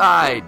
monoxide. 0.00 0.44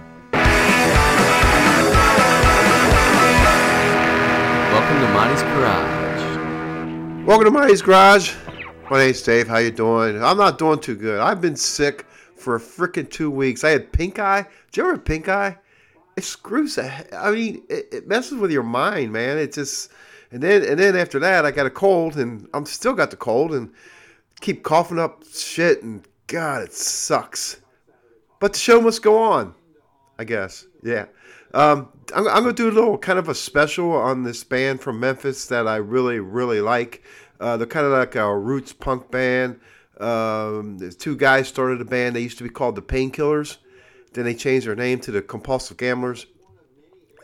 Welcome 4.71 4.99
to 4.99 5.07
Monty's 5.13 5.43
Garage. 5.43 7.27
Welcome 7.27 7.45
to 7.45 7.51
Monty's 7.51 7.81
Garage. 7.81 8.33
My 8.89 8.97
name's 8.97 9.21
Dave. 9.21 9.47
How 9.47 9.59
you 9.59 9.71
doing? 9.71 10.21
I'm 10.23 10.37
not 10.37 10.57
doing 10.57 10.79
too 10.79 10.95
good. 10.95 11.19
I've 11.19 11.39
been 11.39 11.55
sick 11.55 12.05
for 12.35 12.55
a 12.55 12.59
freaking 12.59 13.09
two 13.09 13.29
weeks. 13.29 13.63
I 13.63 13.69
had 13.69 13.91
pink 13.91 14.19
eye. 14.19 14.45
Do 14.71 14.81
you 14.81 14.87
ever 14.87 14.95
have 14.95 15.05
pink 15.05 15.29
eye? 15.29 15.57
It 16.17 16.23
screws. 16.23 16.77
I 16.77 17.31
mean, 17.31 17.63
it, 17.69 17.87
it 17.91 18.07
messes 18.07 18.37
with 18.37 18.51
your 18.51 18.63
mind, 18.63 19.13
man. 19.13 19.37
It 19.37 19.53
just 19.53 19.91
and 20.31 20.41
then 20.41 20.63
and 20.63 20.79
then 20.79 20.95
after 20.95 21.19
that, 21.19 21.45
I 21.45 21.51
got 21.51 21.65
a 21.65 21.71
cold, 21.71 22.17
and 22.17 22.47
I'm 22.53 22.65
still 22.65 22.93
got 22.93 23.11
the 23.11 23.17
cold, 23.17 23.53
and 23.53 23.71
keep 24.41 24.63
coughing 24.63 24.99
up 24.99 25.23
shit, 25.31 25.83
and 25.83 26.05
God, 26.27 26.63
it 26.63 26.73
sucks. 26.73 27.62
But 28.43 28.51
the 28.51 28.59
show 28.59 28.81
must 28.81 29.01
go 29.01 29.19
on, 29.19 29.55
I 30.19 30.25
guess. 30.25 30.65
Yeah. 30.83 31.05
Um, 31.53 31.87
I'm, 32.13 32.27
I'm 32.27 32.43
going 32.43 32.53
to 32.53 32.61
do 32.61 32.69
a 32.69 32.75
little 32.75 32.97
kind 32.97 33.17
of 33.17 33.29
a 33.29 33.33
special 33.33 33.93
on 33.93 34.23
this 34.23 34.43
band 34.43 34.81
from 34.81 34.99
Memphis 34.99 35.45
that 35.45 35.65
I 35.65 35.77
really, 35.77 36.19
really 36.19 36.59
like. 36.59 37.05
Uh, 37.39 37.55
they're 37.55 37.65
kind 37.65 37.85
of 37.85 37.93
like 37.93 38.15
a 38.15 38.37
roots 38.37 38.73
punk 38.73 39.09
band. 39.09 39.61
Um, 39.97 40.77
the 40.77 40.91
two 40.91 41.15
guys 41.15 41.47
started 41.47 41.79
a 41.79 41.85
band. 41.85 42.17
They 42.17 42.19
used 42.19 42.37
to 42.39 42.43
be 42.43 42.49
called 42.49 42.75
the 42.75 42.81
Painkillers. 42.81 43.59
Then 44.11 44.25
they 44.25 44.35
changed 44.35 44.67
their 44.67 44.75
name 44.75 44.99
to 44.99 45.11
the 45.11 45.21
Compulsive 45.21 45.77
Gamblers. 45.77 46.25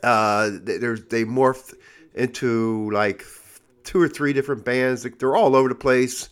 Uh, 0.01 0.51
they, 0.63 0.77
they 0.77 1.25
morphed 1.25 1.73
into 2.15 2.89
like 2.91 3.25
two 3.83 4.01
or 4.01 4.07
three 4.07 4.31
different 4.31 4.63
bands. 4.63 5.03
They're 5.03 5.35
all 5.35 5.57
over 5.57 5.67
the 5.67 5.75
place, 5.75 6.29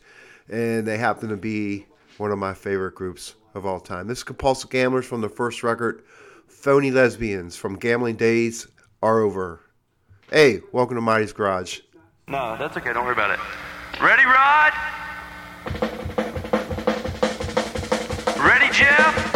and 0.48 0.88
they 0.88 0.98
happen 0.98 1.28
to 1.28 1.36
be 1.36 1.88
one 2.20 2.32
of 2.32 2.40
my 2.40 2.54
favorite 2.54 2.96
groups 2.96 3.36
of 3.58 3.66
all 3.66 3.80
time. 3.80 4.08
This 4.08 4.20
is 4.20 4.24
Compulsive 4.24 4.70
Gamblers 4.70 5.06
from 5.06 5.20
the 5.20 5.28
first 5.28 5.64
record, 5.64 6.04
Phony 6.48 6.92
Lesbians 6.92 7.58
from 7.58 7.78
Gambling 7.78 8.16
Days 8.16 8.68
Are 9.02 9.20
Over. 9.20 9.62
Hey, 10.30 10.62
welcome 10.72 10.96
to 10.96 11.02
Monty's 11.02 11.34
Garage. 11.34 11.80
No, 12.28 12.56
that's 12.58 12.78
okay. 12.78 12.94
Don't 12.94 13.04
worry 13.04 13.14
about 13.14 13.32
it. 13.32 13.40
Ready, 14.02 14.26
Rod? 14.26 14.74
Ready, 18.38 18.72
Jeff? 18.72 19.27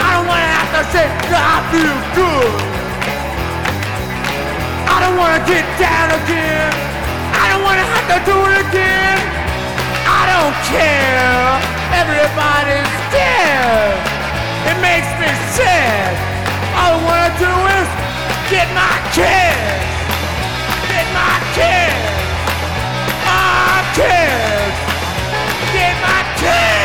I 0.00 0.08
don't 0.16 0.26
to 0.26 0.48
have 0.56 0.70
to 0.72 0.82
say 0.92 1.04
that 1.28 1.44
I 1.44 1.60
feel 1.68 1.96
good. 2.16 2.56
I 4.88 4.96
don't 5.04 5.16
wanna 5.20 5.44
get 5.44 5.68
down 5.76 6.08
again. 6.16 6.72
I 7.36 7.52
don't 7.52 7.62
wanna 7.68 7.84
have 7.84 8.06
to 8.08 8.18
do 8.24 8.36
it 8.48 8.56
again. 8.64 9.18
I 10.08 10.24
don't 10.32 10.56
care. 10.72 11.60
Everybody's 12.00 12.92
dead. 13.12 13.92
It 14.72 14.78
makes 14.80 15.10
me 15.20 15.28
sad. 15.52 16.08
All 16.80 16.96
I 16.96 17.04
wanna 17.04 17.32
do 17.36 17.52
is 17.76 17.88
get 18.48 18.72
my 18.72 18.96
kids. 19.12 19.84
Get 20.88 21.06
my 21.12 21.36
kids. 21.52 22.08
My 23.28 23.84
kids. 23.92 24.76
Get 25.76 25.94
my 26.00 26.20
kids. 26.40 26.77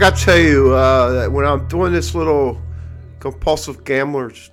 Forgot 0.00 0.16
to 0.16 0.24
tell 0.24 0.38
you 0.38 0.72
uh, 0.72 1.26
when 1.26 1.44
I'm 1.44 1.68
doing 1.68 1.92
this 1.92 2.14
little 2.14 2.58
compulsive 3.18 3.84
gamblers 3.84 4.50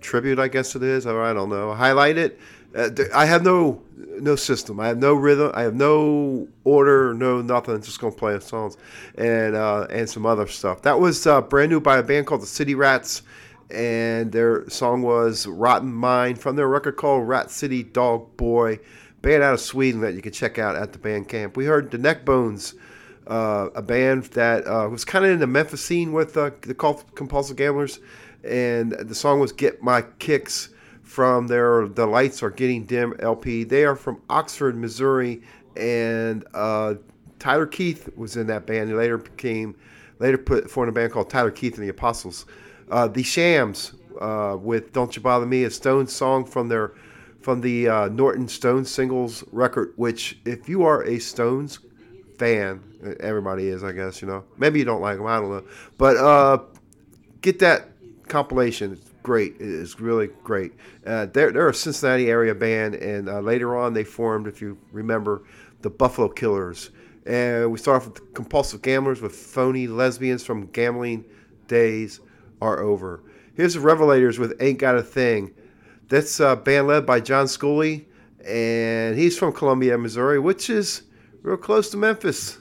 tribute, 0.00 0.40
I 0.40 0.48
guess 0.48 0.74
it 0.74 0.82
is, 0.82 1.06
or 1.06 1.22
I 1.22 1.32
don't 1.32 1.50
know, 1.50 1.72
highlight 1.72 2.18
it. 2.18 2.40
Uh, 2.74 2.90
I 3.14 3.24
have 3.24 3.44
no 3.44 3.80
no 3.96 4.34
system. 4.34 4.80
I 4.80 4.88
have 4.88 4.98
no 4.98 5.14
rhythm. 5.14 5.52
I 5.54 5.62
have 5.62 5.76
no 5.76 6.48
order. 6.64 7.14
No 7.14 7.40
nothing. 7.40 7.80
Just 7.80 8.00
gonna 8.00 8.12
play 8.12 8.40
songs 8.40 8.76
and 9.16 9.54
uh, 9.54 9.86
and 9.88 10.10
some 10.10 10.26
other 10.26 10.48
stuff. 10.48 10.82
That 10.82 10.98
was 10.98 11.28
uh, 11.28 11.42
brand 11.42 11.70
new 11.70 11.78
by 11.78 11.98
a 11.98 12.02
band 12.02 12.26
called 12.26 12.42
the 12.42 12.46
City 12.46 12.74
Rats, 12.74 13.22
and 13.70 14.32
their 14.32 14.68
song 14.68 15.02
was 15.02 15.46
"Rotten 15.46 15.92
Mind" 15.92 16.40
from 16.40 16.56
their 16.56 16.66
record 16.66 16.96
called 16.96 17.28
"Rat 17.28 17.52
City 17.52 17.84
Dog 17.84 18.36
Boy." 18.36 18.80
Band 19.22 19.44
out 19.44 19.54
of 19.54 19.60
Sweden 19.60 20.00
that 20.00 20.14
you 20.14 20.22
can 20.22 20.32
check 20.32 20.58
out 20.58 20.74
at 20.74 20.92
the 20.92 20.98
Bandcamp. 20.98 21.56
We 21.56 21.66
heard 21.66 21.92
the 21.92 21.98
Neckbones 21.98 22.74
uh, 23.28 23.68
a 23.74 23.82
band 23.82 24.24
that 24.24 24.66
uh, 24.66 24.88
was 24.88 25.04
kind 25.04 25.24
of 25.24 25.30
in 25.30 25.38
the 25.38 25.46
Memphis 25.46 25.84
scene 25.84 26.12
with 26.12 26.36
uh, 26.36 26.50
the 26.62 26.74
Compulsive 26.74 27.56
Gamblers, 27.56 28.00
and 28.42 28.92
the 28.92 29.14
song 29.14 29.38
was 29.38 29.52
"Get 29.52 29.82
My 29.82 30.02
Kicks" 30.18 30.70
from 31.02 31.46
their 31.46 31.86
"The 31.86 32.06
Lights 32.06 32.42
Are 32.42 32.50
Getting 32.50 32.86
Dim" 32.86 33.14
LP. 33.20 33.64
They 33.64 33.84
are 33.84 33.96
from 33.96 34.22
Oxford, 34.30 34.76
Missouri, 34.76 35.42
and 35.76 36.44
uh, 36.54 36.94
Tyler 37.38 37.66
Keith 37.66 38.08
was 38.16 38.36
in 38.36 38.46
that 38.46 38.66
band. 38.66 38.88
He 38.88 38.94
later 38.94 39.18
became, 39.18 39.76
later 40.18 40.38
put 40.38 40.70
formed 40.70 40.88
a 40.88 40.92
band 40.92 41.12
called 41.12 41.28
Tyler 41.28 41.50
Keith 41.50 41.74
and 41.74 41.84
the 41.84 41.90
Apostles. 41.90 42.46
Uh, 42.90 43.08
the 43.08 43.22
Shams 43.22 43.92
uh, 44.22 44.56
with 44.58 44.94
"Don't 44.94 45.14
You 45.14 45.20
Bother 45.20 45.44
Me," 45.44 45.64
a 45.64 45.70
Stones 45.70 46.14
song 46.14 46.46
from 46.46 46.68
their 46.68 46.94
from 47.42 47.60
the 47.60 48.08
Norton 48.10 48.48
Stones 48.48 48.90
singles 48.90 49.44
record. 49.52 49.92
Which, 49.96 50.38
if 50.46 50.66
you 50.66 50.84
are 50.84 51.04
a 51.04 51.18
Stones 51.18 51.80
fan, 52.38 53.16
everybody 53.20 53.68
is, 53.68 53.82
I 53.84 53.92
guess. 53.92 54.22
You 54.22 54.28
know, 54.28 54.44
maybe 54.56 54.78
you 54.78 54.84
don't 54.84 55.00
like 55.00 55.18
them. 55.18 55.26
I 55.26 55.40
don't 55.40 55.50
know, 55.50 55.64
but 55.98 56.16
uh, 56.16 56.58
get 57.40 57.58
that 57.60 57.88
compilation. 58.28 58.92
It's 58.92 59.10
great. 59.22 59.54
It 59.56 59.62
is 59.62 60.00
really 60.00 60.28
great. 60.44 60.72
Uh, 61.06 61.26
they're, 61.26 61.52
they're 61.52 61.68
a 61.68 61.74
Cincinnati 61.74 62.30
area 62.30 62.54
band, 62.54 62.94
and 62.94 63.28
uh, 63.28 63.40
later 63.40 63.76
on 63.76 63.92
they 63.92 64.04
formed, 64.04 64.46
if 64.46 64.62
you 64.62 64.78
remember, 64.92 65.42
the 65.82 65.90
Buffalo 65.90 66.28
Killers. 66.28 66.90
And 67.26 67.70
we 67.70 67.78
start 67.78 68.02
off 68.02 68.08
with 68.08 68.34
Compulsive 68.34 68.80
Gamblers 68.80 69.20
with 69.20 69.34
phony 69.34 69.86
lesbians 69.86 70.44
from 70.44 70.66
gambling 70.68 71.24
days 71.66 72.20
are 72.62 72.80
over. 72.80 73.22
Here's 73.54 73.74
the 73.74 73.80
Revelators 73.80 74.38
with 74.38 74.56
Ain't 74.60 74.78
Got 74.78 74.96
a 74.96 75.02
Thing. 75.02 75.52
That's 76.08 76.40
a 76.40 76.56
band 76.56 76.86
led 76.86 77.04
by 77.04 77.20
John 77.20 77.46
Scully, 77.48 78.08
and 78.46 79.18
he's 79.18 79.36
from 79.36 79.52
Columbia, 79.52 79.98
Missouri, 79.98 80.38
which 80.38 80.70
is 80.70 81.02
real 81.42 81.56
close 81.56 81.90
to 81.90 81.96
Memphis. 81.96 82.58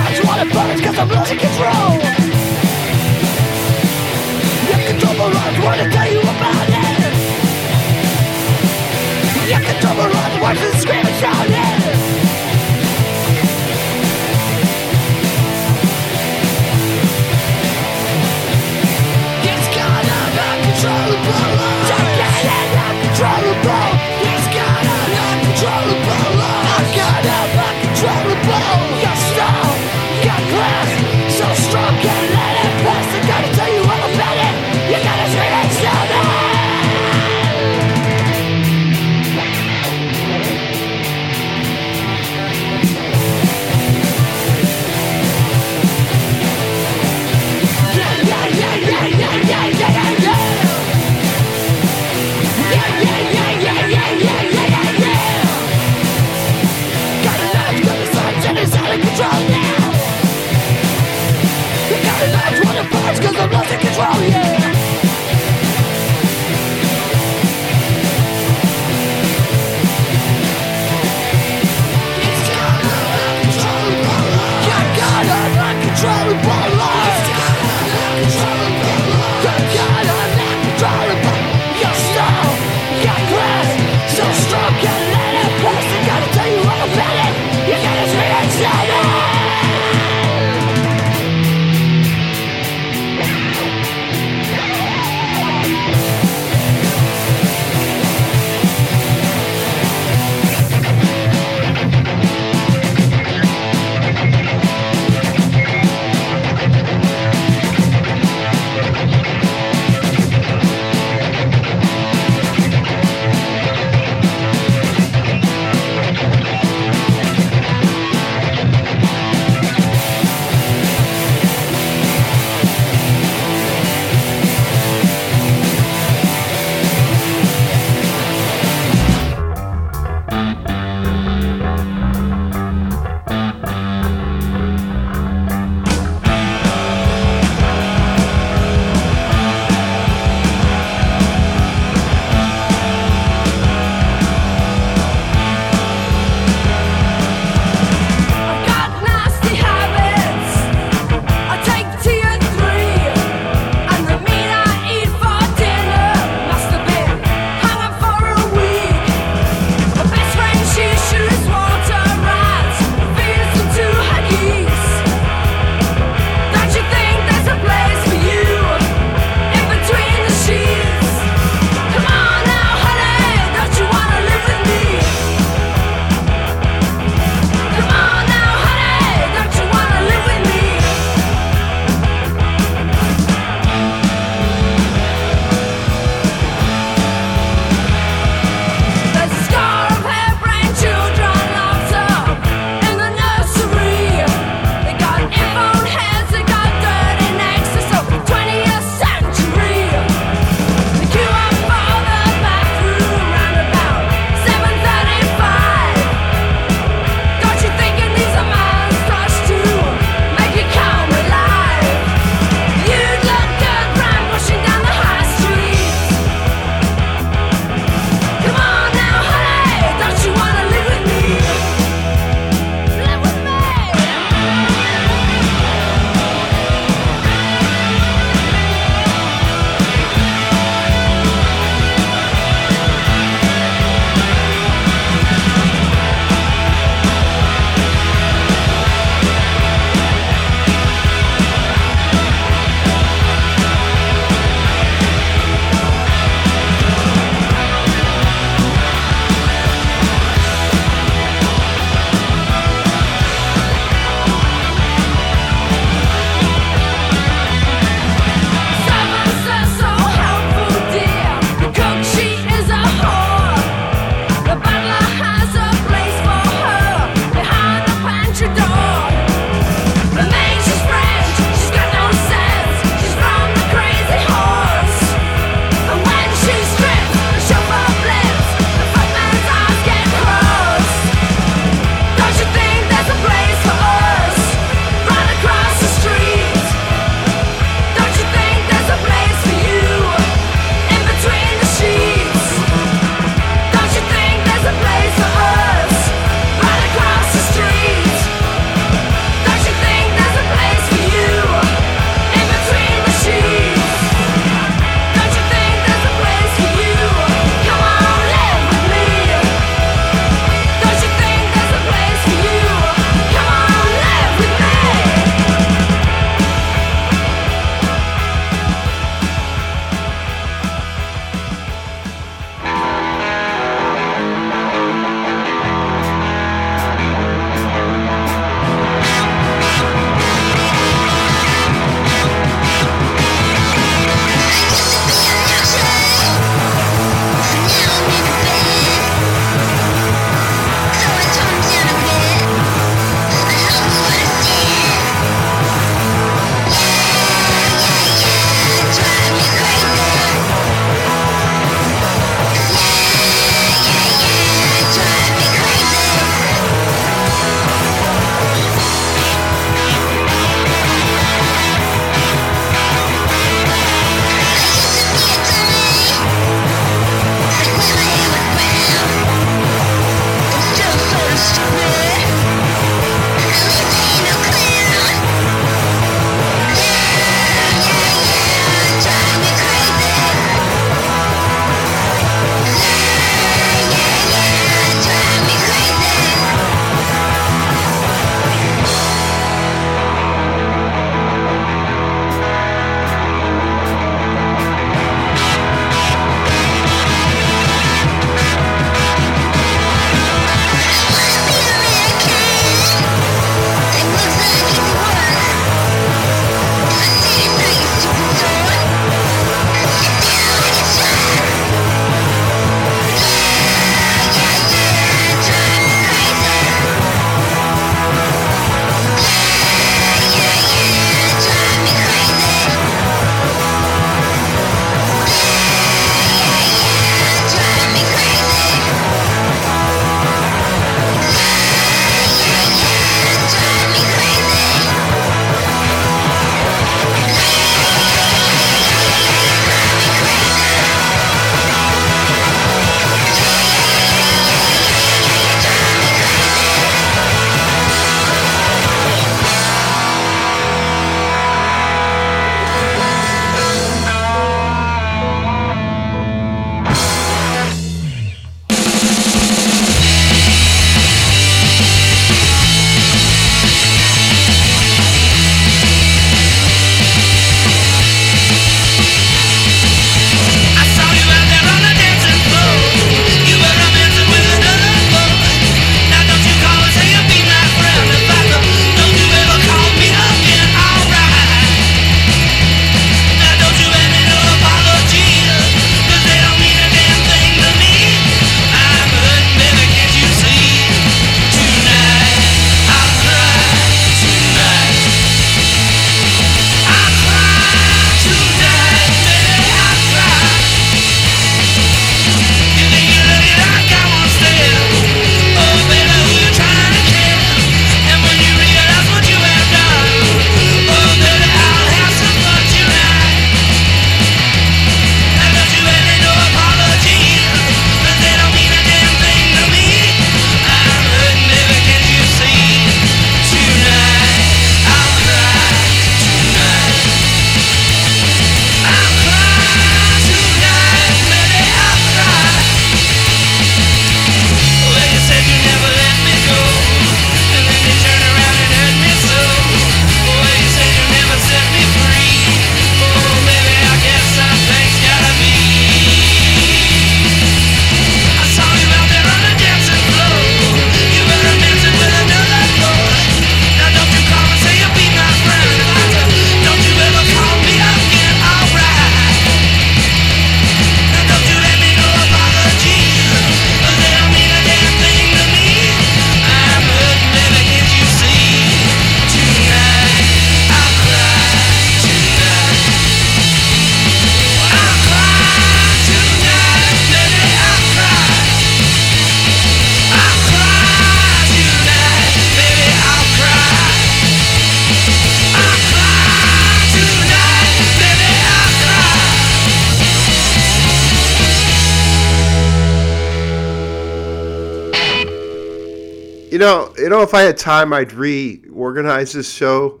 You 596.54 596.60
know, 596.60 596.94
you 596.96 597.08
know, 597.08 597.20
if 597.22 597.34
I 597.34 597.40
had 597.40 597.58
time, 597.58 597.92
I'd 597.92 598.12
reorganize 598.12 599.32
this 599.32 599.52
show 599.52 600.00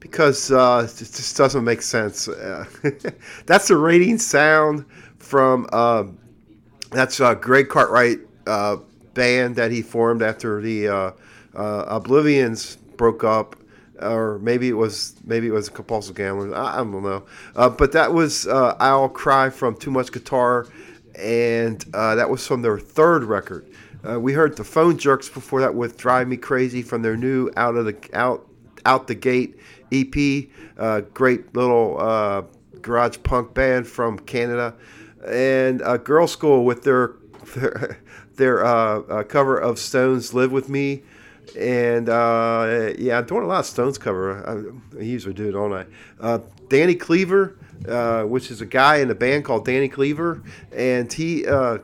because 0.00 0.52
uh, 0.52 0.86
it 0.86 0.94
just 0.98 1.34
doesn't 1.34 1.64
make 1.64 1.80
sense. 1.80 2.28
Uh, 2.28 2.66
that's 3.46 3.68
the 3.68 3.78
Reigning 3.78 4.18
Sound 4.18 4.84
from 5.16 5.66
uh, 5.72 6.04
that's 6.90 7.20
Greg 7.40 7.70
Cartwright 7.70 8.18
uh, 8.46 8.76
band 9.14 9.56
that 9.56 9.70
he 9.70 9.80
formed 9.80 10.20
after 10.20 10.60
the 10.60 10.88
uh, 10.88 11.12
uh, 11.54 11.98
Oblivians 11.98 12.76
broke 12.98 13.24
up, 13.24 13.56
or 13.98 14.38
maybe 14.40 14.68
it 14.68 14.74
was 14.74 15.14
maybe 15.24 15.46
it 15.46 15.52
was 15.52 15.70
Compulsive 15.70 16.16
Gamblers. 16.16 16.52
I, 16.52 16.74
I 16.74 16.76
don't 16.84 17.02
know, 17.02 17.24
but 17.54 17.92
that 17.92 18.12
was 18.12 18.46
"I'll 18.46 19.08
Cry" 19.08 19.48
from 19.48 19.74
Too 19.74 19.90
Much 19.90 20.12
Guitar, 20.12 20.66
and 21.18 21.80
that 21.92 22.28
was 22.28 22.46
from 22.46 22.60
their 22.60 22.78
third 22.78 23.24
record. 23.24 23.66
Uh, 24.06 24.20
we 24.20 24.32
heard 24.34 24.56
the 24.56 24.64
Phone 24.64 24.98
Jerks 24.98 25.28
before 25.28 25.60
that 25.60 25.74
with 25.74 25.96
"Drive 25.96 26.28
Me 26.28 26.36
Crazy" 26.36 26.82
from 26.82 27.02
their 27.02 27.16
new 27.16 27.50
"Out 27.56 27.74
of 27.76 27.86
the 27.86 27.96
Out 28.12 28.46
Out 28.84 29.06
the 29.06 29.14
Gate" 29.14 29.58
EP. 29.90 30.48
Uh, 30.78 31.00
great 31.14 31.54
little 31.54 31.98
uh, 31.98 32.42
garage 32.82 33.16
punk 33.22 33.54
band 33.54 33.86
from 33.86 34.18
Canada, 34.18 34.74
and 35.26 35.80
uh, 35.82 35.96
Girlschool 35.96 36.64
with 36.64 36.82
their 36.82 37.14
their, 37.54 37.98
their 38.36 38.64
uh, 38.64 39.00
uh, 39.00 39.22
cover 39.22 39.56
of 39.56 39.78
Stones 39.78 40.34
"Live 40.34 40.52
with 40.52 40.68
Me." 40.68 41.02
And 41.58 42.08
uh, 42.08 42.92
yeah, 42.98 43.18
I'm 43.18 43.26
doing 43.26 43.44
a 43.44 43.46
lot 43.46 43.60
of 43.60 43.66
Stones 43.66 43.96
cover. 43.96 44.74
I, 44.94 44.98
I 44.98 45.02
usually 45.02 45.34
do 45.34 45.48
it, 45.48 45.52
don't 45.52 45.72
I? 45.72 46.40
Danny 46.68 46.94
Cleaver, 46.94 47.56
which 48.26 48.50
is 48.50 48.60
a 48.60 48.66
guy 48.66 48.96
in 48.96 49.10
a 49.10 49.14
band 49.14 49.46
called 49.46 49.64
Danny 49.64 49.88
Cleaver, 49.88 50.42
and 50.72 51.10
he 51.10 51.44
it, 51.44 51.82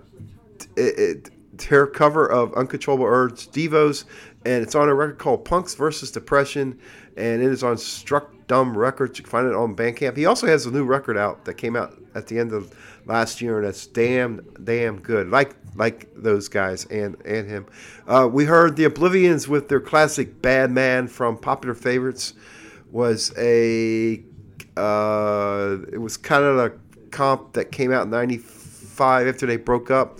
it, 0.76 1.30
their 1.68 1.86
cover 1.86 2.26
of 2.26 2.54
Uncontrollable 2.54 3.06
Urge 3.06 3.48
Devos, 3.48 4.04
and 4.44 4.62
it's 4.62 4.74
on 4.74 4.88
a 4.88 4.94
record 4.94 5.18
called 5.18 5.44
Punks 5.44 5.74
versus 5.74 6.10
Depression, 6.10 6.78
and 7.16 7.42
it 7.42 7.50
is 7.50 7.62
on 7.62 7.76
Struck 7.76 8.32
Dumb 8.46 8.76
Records. 8.76 9.18
You 9.18 9.24
can 9.24 9.30
find 9.30 9.46
it 9.46 9.54
on 9.54 9.76
Bandcamp. 9.76 10.16
He 10.16 10.26
also 10.26 10.46
has 10.46 10.66
a 10.66 10.70
new 10.70 10.84
record 10.84 11.16
out 11.16 11.44
that 11.44 11.54
came 11.54 11.76
out 11.76 11.96
at 12.14 12.26
the 12.26 12.38
end 12.38 12.52
of 12.52 12.74
last 13.06 13.40
year, 13.40 13.58
and 13.58 13.66
that's 13.66 13.86
damn 13.86 14.40
damn 14.64 15.00
good. 15.00 15.28
Like 15.28 15.54
like 15.76 16.08
those 16.14 16.48
guys 16.48 16.84
and 16.86 17.16
and 17.24 17.48
him. 17.48 17.66
Uh, 18.06 18.28
we 18.30 18.44
heard 18.44 18.76
the 18.76 18.84
Oblivians 18.84 19.46
with 19.48 19.68
their 19.68 19.80
classic 19.80 20.42
"Bad 20.42 20.70
Man" 20.70 21.06
from 21.06 21.36
Popular 21.36 21.74
Favorites. 21.74 22.34
Was 22.90 23.32
a 23.38 24.22
uh, 24.76 25.76
it 25.92 26.00
was 26.00 26.16
kind 26.16 26.44
of 26.44 26.58
a 26.58 26.72
comp 27.10 27.52
that 27.52 27.70
came 27.70 27.92
out 27.92 28.04
in 28.04 28.10
'95 28.10 29.28
after 29.28 29.46
they 29.46 29.56
broke 29.56 29.90
up. 29.90 30.18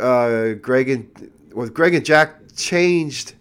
Uh, 0.00 0.54
Greg 0.54 0.88
and 0.88 1.32
was 1.52 1.70
Greg 1.70 1.94
and 1.94 2.04
Jack 2.04 2.54
changed. 2.56 3.34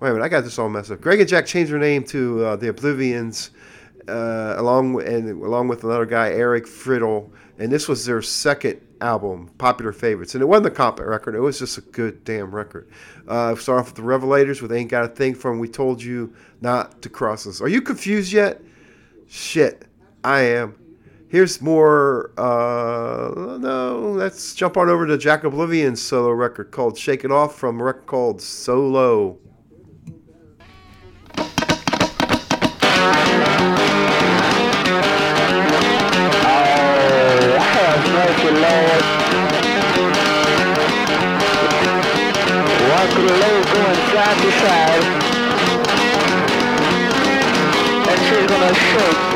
Wait 0.00 0.08
a 0.08 0.12
minute, 0.12 0.24
I 0.24 0.28
got 0.28 0.44
this 0.44 0.58
all 0.58 0.68
messed 0.68 0.90
up. 0.90 1.00
Greg 1.00 1.20
and 1.20 1.28
Jack 1.28 1.46
changed 1.46 1.70
their 1.72 1.78
name 1.78 2.04
to 2.04 2.44
uh, 2.44 2.56
the 2.56 2.72
Oblivians, 2.72 3.50
uh, 4.08 4.54
along 4.56 5.00
and 5.02 5.42
along 5.42 5.68
with 5.68 5.84
another 5.84 6.06
guy, 6.06 6.30
Eric 6.30 6.66
Friedl, 6.66 7.30
and 7.58 7.70
this 7.70 7.86
was 7.86 8.06
their 8.06 8.22
second 8.22 8.80
album, 9.00 9.50
Popular 9.58 9.92
Favorites, 9.92 10.34
and 10.34 10.42
it 10.42 10.46
wasn't 10.46 10.66
a 10.66 10.70
comp 10.70 11.00
record. 11.00 11.34
It 11.34 11.40
was 11.40 11.58
just 11.58 11.78
a 11.78 11.82
good 11.82 12.24
damn 12.24 12.54
record. 12.54 12.88
Uh, 13.28 13.54
start 13.56 13.80
off 13.80 13.86
with 13.86 13.96
the 13.96 14.02
Revelators 14.02 14.62
with 14.62 14.72
"Ain't 14.72 14.90
Got 14.90 15.04
a 15.04 15.08
Thing" 15.08 15.34
from 15.34 15.58
"We 15.58 15.68
Told 15.68 16.02
You 16.02 16.34
Not 16.60 17.02
to 17.02 17.08
Cross 17.08 17.46
Us." 17.46 17.60
Are 17.60 17.68
you 17.68 17.82
confused 17.82 18.32
yet? 18.32 18.60
Shit, 19.28 19.84
I 20.24 20.40
am. 20.40 20.74
Here's 21.30 21.62
more. 21.62 22.32
Uh, 22.36 23.56
no, 23.60 24.12
let's 24.16 24.52
jump 24.52 24.76
on 24.76 24.88
over 24.88 25.06
to 25.06 25.16
Jack 25.16 25.42
Oblivian's 25.42 26.02
solo 26.02 26.30
record 26.30 26.72
called 26.72 26.98
"Shake 26.98 27.24
It 27.24 27.30
Off" 27.30 27.54
from 27.56 27.80
a 27.80 27.84
record 27.84 28.06
called 28.06 28.42
"Solo." 28.42 29.38
Side 44.10 44.36
to 44.36 44.50
side. 44.58 45.04
And 48.08 48.20
she's 48.26 48.46
gonna 48.50 48.74
shake 48.74 49.29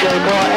She's 0.00 0.47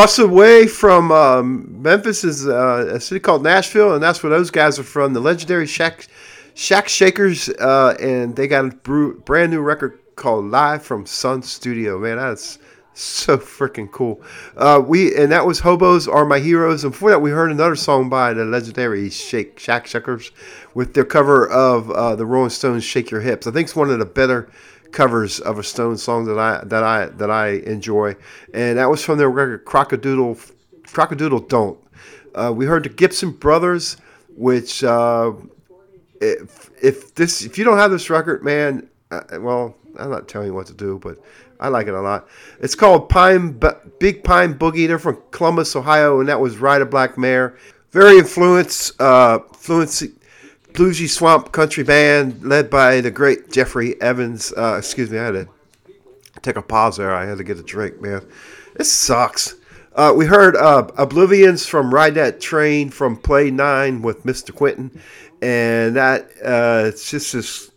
Across 0.00 0.16
the 0.16 0.28
way 0.28 0.66
from 0.66 1.12
um, 1.12 1.82
Memphis 1.82 2.24
is 2.24 2.48
uh, 2.48 2.90
a 2.94 2.98
city 2.98 3.20
called 3.20 3.42
Nashville, 3.42 3.92
and 3.92 4.02
that's 4.02 4.22
where 4.22 4.30
those 4.30 4.50
guys 4.50 4.78
are 4.78 4.82
from. 4.82 5.12
The 5.12 5.20
legendary 5.20 5.66
Shack, 5.66 6.06
Shack 6.54 6.88
Shakers, 6.88 7.50
uh, 7.50 7.98
and 8.00 8.34
they 8.34 8.48
got 8.48 8.64
a 8.64 8.68
bru- 8.68 9.20
brand 9.20 9.52
new 9.52 9.60
record 9.60 9.98
called 10.16 10.46
"Live 10.46 10.82
from 10.82 11.04
Sun 11.04 11.42
Studio." 11.42 11.98
Man, 11.98 12.16
that's 12.16 12.58
so 12.94 13.36
freaking 13.36 13.92
cool. 13.92 14.22
Uh, 14.56 14.82
we 14.82 15.14
and 15.14 15.30
that 15.32 15.44
was 15.44 15.60
"Hobos 15.60 16.08
Are 16.08 16.24
My 16.24 16.38
Heroes," 16.38 16.82
and 16.82 16.94
before 16.94 17.10
that, 17.10 17.20
we 17.20 17.30
heard 17.30 17.50
another 17.50 17.76
song 17.76 18.08
by 18.08 18.32
the 18.32 18.46
legendary 18.46 19.10
Shake 19.10 19.58
Shack 19.58 19.86
Shakers 19.86 20.30
with 20.72 20.94
their 20.94 21.04
cover 21.04 21.46
of 21.46 21.90
uh, 21.90 22.16
the 22.16 22.24
Rolling 22.24 22.48
Stones' 22.48 22.84
"Shake 22.84 23.10
Your 23.10 23.20
Hips." 23.20 23.46
I 23.46 23.50
think 23.50 23.66
it's 23.66 23.76
one 23.76 23.90
of 23.90 23.98
the 23.98 24.06
better 24.06 24.48
covers 24.92 25.40
of 25.40 25.58
a 25.58 25.62
Stone 25.62 25.98
song 25.98 26.24
that 26.26 26.38
I 26.38 26.62
that 26.64 26.82
I 26.82 27.06
that 27.06 27.30
I 27.30 27.48
enjoy, 27.48 28.16
and 28.54 28.78
that 28.78 28.90
was 28.90 29.04
from 29.04 29.18
their 29.18 29.30
record 29.30 29.64
Crocodile 29.64 30.36
Crocodile 30.86 31.40
Don't. 31.40 31.78
Uh, 32.34 32.52
we 32.54 32.66
heard 32.66 32.84
the 32.84 32.88
Gibson 32.88 33.32
Brothers, 33.32 33.96
which 34.36 34.84
uh, 34.84 35.32
if 36.20 36.70
if 36.82 37.14
this 37.14 37.42
if 37.42 37.58
you 37.58 37.64
don't 37.64 37.78
have 37.78 37.90
this 37.90 38.10
record, 38.10 38.44
man, 38.44 38.88
uh, 39.10 39.22
well, 39.40 39.76
I'm 39.98 40.10
not 40.10 40.28
telling 40.28 40.48
you 40.48 40.54
what 40.54 40.66
to 40.66 40.74
do, 40.74 40.98
but 40.98 41.18
I 41.58 41.68
like 41.68 41.86
it 41.86 41.94
a 41.94 42.00
lot. 42.00 42.28
It's 42.60 42.74
called 42.74 43.08
Pine 43.08 43.60
Big 43.98 44.24
Pine 44.24 44.54
Boogie. 44.54 44.86
They're 44.86 44.98
from 44.98 45.22
Columbus, 45.30 45.76
Ohio, 45.76 46.20
and 46.20 46.28
that 46.28 46.40
was 46.40 46.58
Ride 46.58 46.82
a 46.82 46.86
Black 46.86 47.18
Mare. 47.18 47.56
Very 47.90 48.18
influenced, 48.18 49.00
uh, 49.00 49.40
fluency, 49.52 50.12
bluesy 50.72 51.08
swamp 51.08 51.52
country 51.52 51.84
band 51.84 52.42
led 52.42 52.70
by 52.70 53.00
the 53.00 53.10
great 53.10 53.50
Jeffrey 53.50 54.00
Evans. 54.00 54.52
Uh, 54.56 54.76
excuse 54.78 55.10
me, 55.10 55.18
I 55.18 55.24
had 55.24 55.32
to 55.32 55.48
take 56.42 56.56
a 56.56 56.62
pause 56.62 56.96
there. 56.96 57.14
I 57.14 57.26
had 57.26 57.38
to 57.38 57.44
get 57.44 57.58
a 57.58 57.62
drink, 57.62 58.00
man. 58.00 58.26
This 58.76 58.90
sucks. 58.90 59.56
Uh, 59.94 60.14
we 60.16 60.24
heard 60.24 60.56
uh, 60.56 60.86
Oblivians 60.96 61.68
from 61.68 61.92
Ride 61.92 62.14
That 62.14 62.40
Train 62.40 62.90
from 62.90 63.16
Play 63.16 63.50
9 63.50 64.02
with 64.02 64.24
Mr. 64.24 64.52
Quintron. 64.52 64.96
And 65.42 65.96
that, 65.96 66.30
uh, 66.44 66.84
it's 66.86 67.10
just 67.10 67.32
this, 67.32 67.70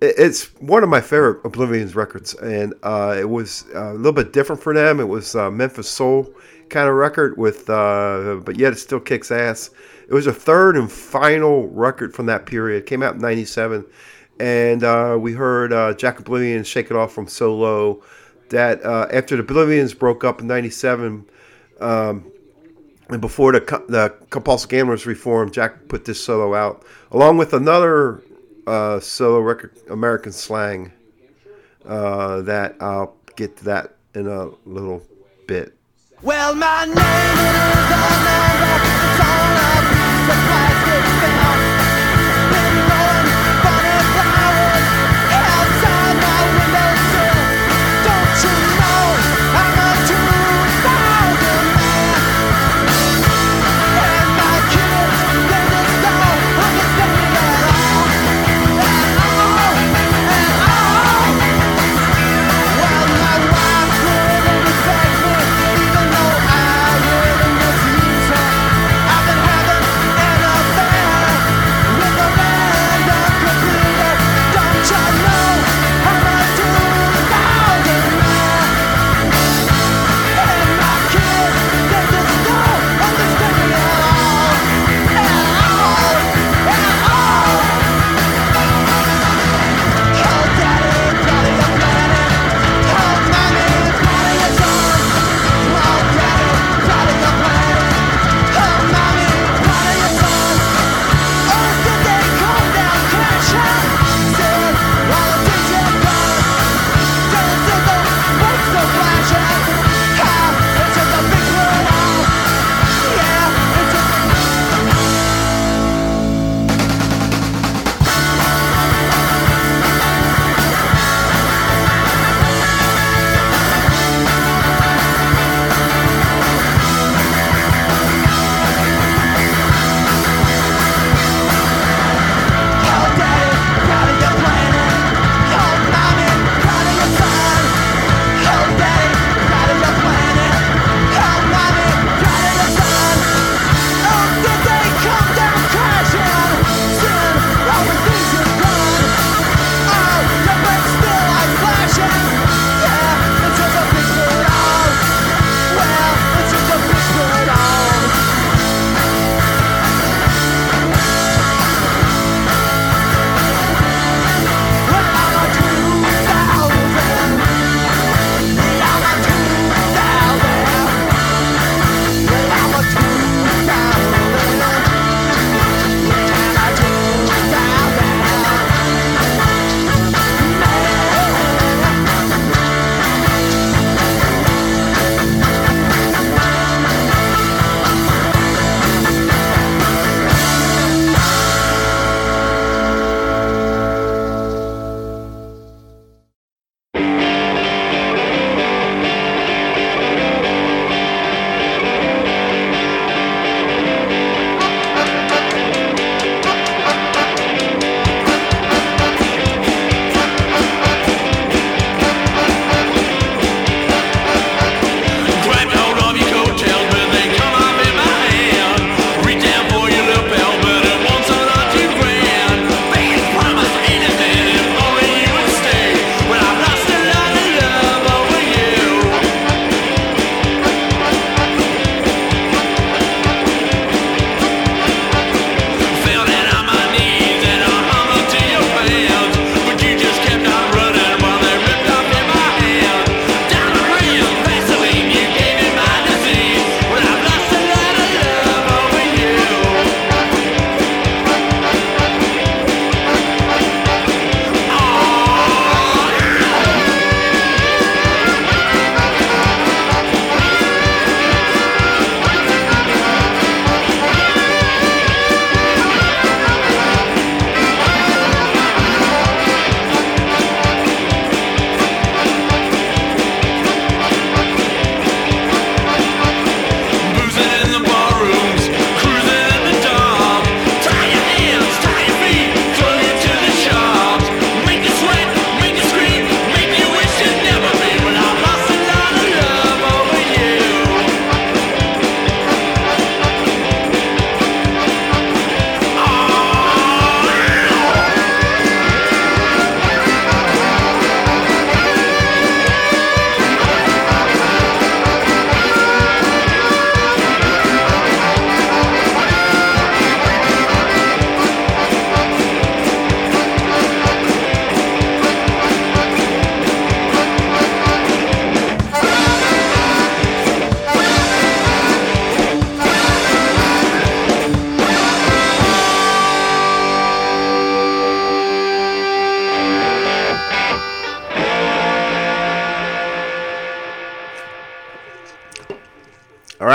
it's 0.00 0.46
one 0.60 0.82
of 0.82 0.88
my 0.88 1.00
favorite 1.00 1.42
Oblivians 1.42 1.94
records. 1.94 2.34
And 2.34 2.74
uh, 2.82 3.16
it 3.18 3.28
was 3.28 3.66
uh, 3.74 3.92
a 3.92 3.94
little 3.94 4.12
bit 4.12 4.32
different 4.32 4.62
for 4.62 4.72
them. 4.72 5.00
It 5.00 5.08
was 5.08 5.34
Memphis 5.34 5.88
Soul 5.88 6.34
kind 6.70 6.88
of 6.88 6.94
record 6.94 7.36
with, 7.36 7.66
but 7.66 8.56
yet 8.56 8.72
it 8.72 8.76
still 8.76 9.00
kicks 9.00 9.30
ass. 9.30 9.70
It 10.10 10.14
was 10.14 10.26
a 10.26 10.34
third 10.34 10.76
and 10.76 10.92
final 10.92 11.68
record 11.68 12.14
from 12.14 12.26
that 12.26 12.44
period. 12.44 12.80
It 12.80 12.86
came 12.86 13.02
out 13.02 13.14
in 13.14 13.20
97 13.20 13.86
and 14.40 14.82
uh, 14.82 15.18
we 15.20 15.34
heard 15.34 15.72
uh, 15.72 15.92
Jack 15.94 16.18
Oblivian 16.18 16.64
shake 16.64 16.86
it 16.86 16.96
off 16.96 17.12
from 17.12 17.28
Solo. 17.28 18.02
That 18.48 18.84
uh, 18.84 19.06
after 19.12 19.36
the 19.36 19.42
Oblivians 19.44 19.96
broke 19.96 20.24
up 20.24 20.40
in 20.40 20.48
'97, 20.48 21.24
um, 21.80 22.32
and 23.08 23.20
before 23.20 23.52
the 23.52 23.60
the 23.88 24.14
Compulsive 24.30 24.70
Gamblers 24.70 25.06
reformed, 25.06 25.52
Jack 25.52 25.86
put 25.88 26.06
this 26.06 26.22
solo 26.22 26.54
out 26.54 26.84
along 27.12 27.36
with 27.36 27.52
another 27.52 28.22
uh, 28.66 28.98
solo 28.98 29.38
record, 29.40 29.76
American 29.88 30.32
Slang. 30.32 30.90
Uh, 31.84 32.40
that 32.42 32.76
I'll 32.80 33.16
get 33.36 33.56
to 33.58 33.64
that 33.64 33.94
in 34.14 34.26
a 34.26 34.50
little 34.66 35.02
bit. 35.46 35.74
Well, 36.22 36.54
my 36.54 36.84
name 36.84 36.96
is 38.94 38.99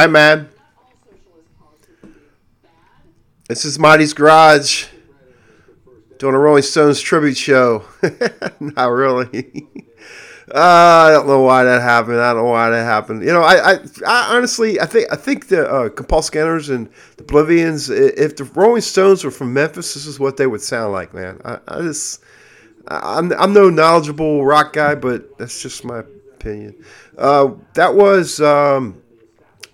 right, 0.06 0.12
man. 0.12 0.50
This 3.48 3.66
is 3.66 3.80
Monty's 3.80 4.14
Garage 4.14 4.86
doing 6.20 6.36
a 6.36 6.40
Rolling 6.40 6.64
Stones 6.64 7.02
tribute 7.02 7.38
show. 7.38 7.86
Not 8.60 8.88
really. 8.88 9.68
Uh, 10.48 11.08
I 11.08 11.10
don't 11.10 11.26
know 11.26 11.42
why 11.42 11.64
that 11.64 11.82
happened. 11.82 12.20
I 12.20 12.32
don't 12.32 12.44
know 12.44 12.52
why 12.52 12.70
that 12.70 12.84
happened. 12.84 13.24
You 13.24 13.34
know, 13.34 13.42
I, 13.42 13.72
I, 13.72 13.80
I 14.06 14.36
honestly, 14.36 14.80
I 14.80 14.86
think, 14.86 15.12
I 15.12 15.16
think 15.16 15.48
the 15.48 15.68
uh, 15.68 15.90
Compulsive 15.90 16.34
Gamblers 16.34 16.70
and 16.70 16.88
the 17.18 17.24
Oblivians, 17.24 17.90
if 17.90 18.36
the 18.36 18.44
Rolling 18.44 18.84
Stones 18.84 19.24
were 19.24 19.32
from 19.32 19.54
Memphis, 19.54 19.96
this 19.96 20.06
is 20.06 20.20
what 20.20 20.38
they 20.38 20.46
would 20.46 20.62
sound 20.62 20.94
like, 20.94 21.16
man. 21.16 21.42
I, 21.44 21.58
I 21.68 21.82
just, 21.82 22.24
I'm, 22.88 23.34
I'm 23.34 23.54
no 23.54 23.72
knowledgeable 23.72 24.46
rock 24.46 24.74
guy, 24.74 24.94
but 24.94 25.36
that's 25.40 25.64
just 25.64 25.84
my 25.84 26.04
opinion. 26.36 26.76
Uh, 27.18 27.54
that 27.74 27.96
was, 27.96 28.40
um, 28.40 29.02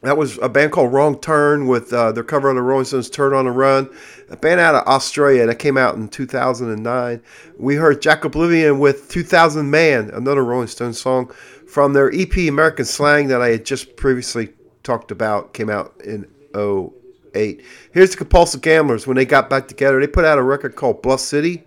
that 0.02 0.18
was 0.18 0.40
a 0.40 0.50
band 0.50 0.72
called 0.72 0.92
Wrong 0.92 1.20
Turn 1.20 1.68
with 1.68 1.94
uh, 1.94 2.12
their 2.12 2.24
cover 2.24 2.50
of 2.50 2.56
the 2.56 2.62
Rolling 2.62 2.86
Stones' 2.86 3.10
"Turd 3.10 3.34
on 3.34 3.46
the 3.46 3.52
Run," 3.52 3.90
a 4.30 4.38
band 4.38 4.60
out 4.60 4.74
of 4.74 4.88
Australia 4.88 5.46
that 5.46 5.60
came 5.60 5.78
out 5.78 5.96
in 5.96 6.08
2009. 6.08 7.22
We 7.58 7.76
heard 7.76 8.02
Jack 8.02 8.24
Oblivian 8.24 8.80
with 8.80 9.10
"2000 9.10 9.70
Man," 9.70 10.10
another 10.12 10.44
Rolling 10.44 10.68
Stones 10.68 11.00
song 11.00 11.32
from 11.68 11.94
their 11.94 12.12
EP 12.14 12.36
"American 12.50 12.86
Slang" 12.86 13.28
that 13.28 13.42
I 13.42 13.50
had 13.50 13.66
just 13.66 13.96
previously 13.96 14.50
talked 14.82 15.12
about. 15.12 15.54
Came 15.54 15.70
out 15.70 15.94
in 16.04 16.26
08. 16.56 17.64
Here's 17.92 18.12
the 18.12 18.18
Compulsive 18.18 18.62
Gamblers 18.62 19.06
when 19.06 19.18
they 19.18 19.26
got 19.26 19.52
back 19.52 19.68
together. 19.68 20.00
They 20.00 20.08
put 20.08 20.26
out 20.26 20.40
a 20.40 20.44
record 20.44 20.76
called 20.76 21.04
"Bluff 21.04 21.20
City." 21.20 21.64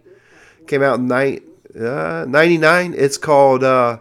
Came 0.67 0.83
out 0.83 0.99
in 0.99 1.07
nine, 1.07 1.41
uh, 1.79 2.25
99. 2.27 2.95
It's 2.97 3.19
called 3.19 3.63
uh, 3.63 3.99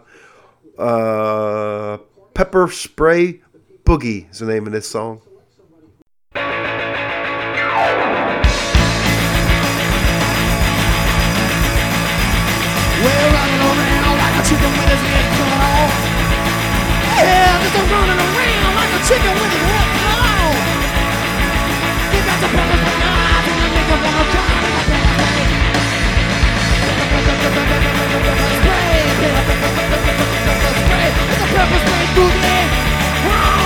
uh, 0.76 1.98
Pepper 2.32 2.68
Spray 2.68 3.43
Boogie 3.84 4.30
is 4.30 4.38
the 4.38 4.46
name 4.46 4.66
of 4.66 4.72
this 4.72 4.88
song. 4.88 5.20
We're 6.32 6.40
running 13.28 13.60
around 13.60 14.16
like 14.16 14.40
a 14.40 14.44
chicken 14.48 14.72
with 14.72 14.88
his 14.88 15.04
head 15.04 15.26
cut 15.36 15.52
off. 15.60 15.92
Yeah, 17.12 17.60
just 17.60 17.92
running 17.92 18.20
around 18.24 18.72
like 18.72 18.88
a 18.88 19.00
chicken 19.04 19.34
with 19.36 19.52
his 19.52 19.73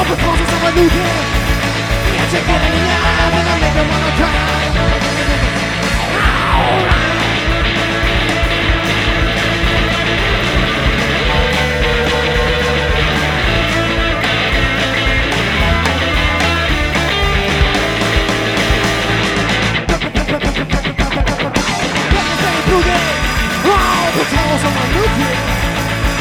Oh, 0.00 0.04
because 0.04 0.38
it's 0.38 0.52
a 0.52 0.70
new 0.78 0.88
kid. 0.94 1.10
Yeah, 2.14 2.30
check 2.30 2.46
it 2.46 2.54
on 2.54 4.00
the 4.06 4.12
track. 4.16 4.58
The 24.08 24.24
fact 24.24 24.46
that 24.46 24.58
I 24.58 24.68
take 24.68 24.80
it 24.80 24.92
through 24.92 25.02
the 25.02 25.18
day, 25.18 25.36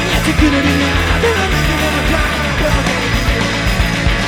I 0.08 0.24
take 0.26 0.42
it 0.42 0.54
in 0.54 0.64
the 0.66 0.86
eye 0.88 1.14
when 1.14 1.36
the 1.38 1.62
nigga 1.62 1.82
wanna 1.88 2.08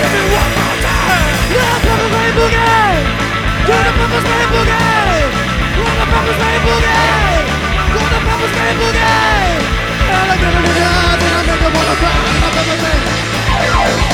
Pepper 0.00 1.96
Spray 2.10 2.30
Boogie. 2.36 2.64
Pepper 3.66 4.20
Spray 4.20 4.44
Boogie. 4.52 4.80
Yeah, 5.80 6.08
Pepper 6.10 6.34
Spray 6.38 6.56
Boogie. 6.64 7.04
Oh, 7.92 8.08
the 8.10 8.18
man 8.24 8.40
in 8.40 8.50
the 8.50 8.62
new 8.80 8.92
kid. 8.96 9.60
Did 10.00 10.26
you 10.26 10.36
get 10.40 10.50
it 10.50 10.60
in 10.60 10.74
the 10.74 10.84
eyes 10.84 11.20
and 11.20 11.34
I 11.34 11.46
make 11.46 11.60
it 11.60 11.72
wanna 11.74 11.96
cry? 12.00 12.16
Little 12.30 12.52
Pepper 12.54 12.76
Spray 12.80 12.98
Boogie. 13.04 13.28
Oh. 13.72 14.10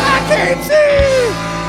I 0.00 0.18
can't 0.28 0.60
see. 0.64 1.57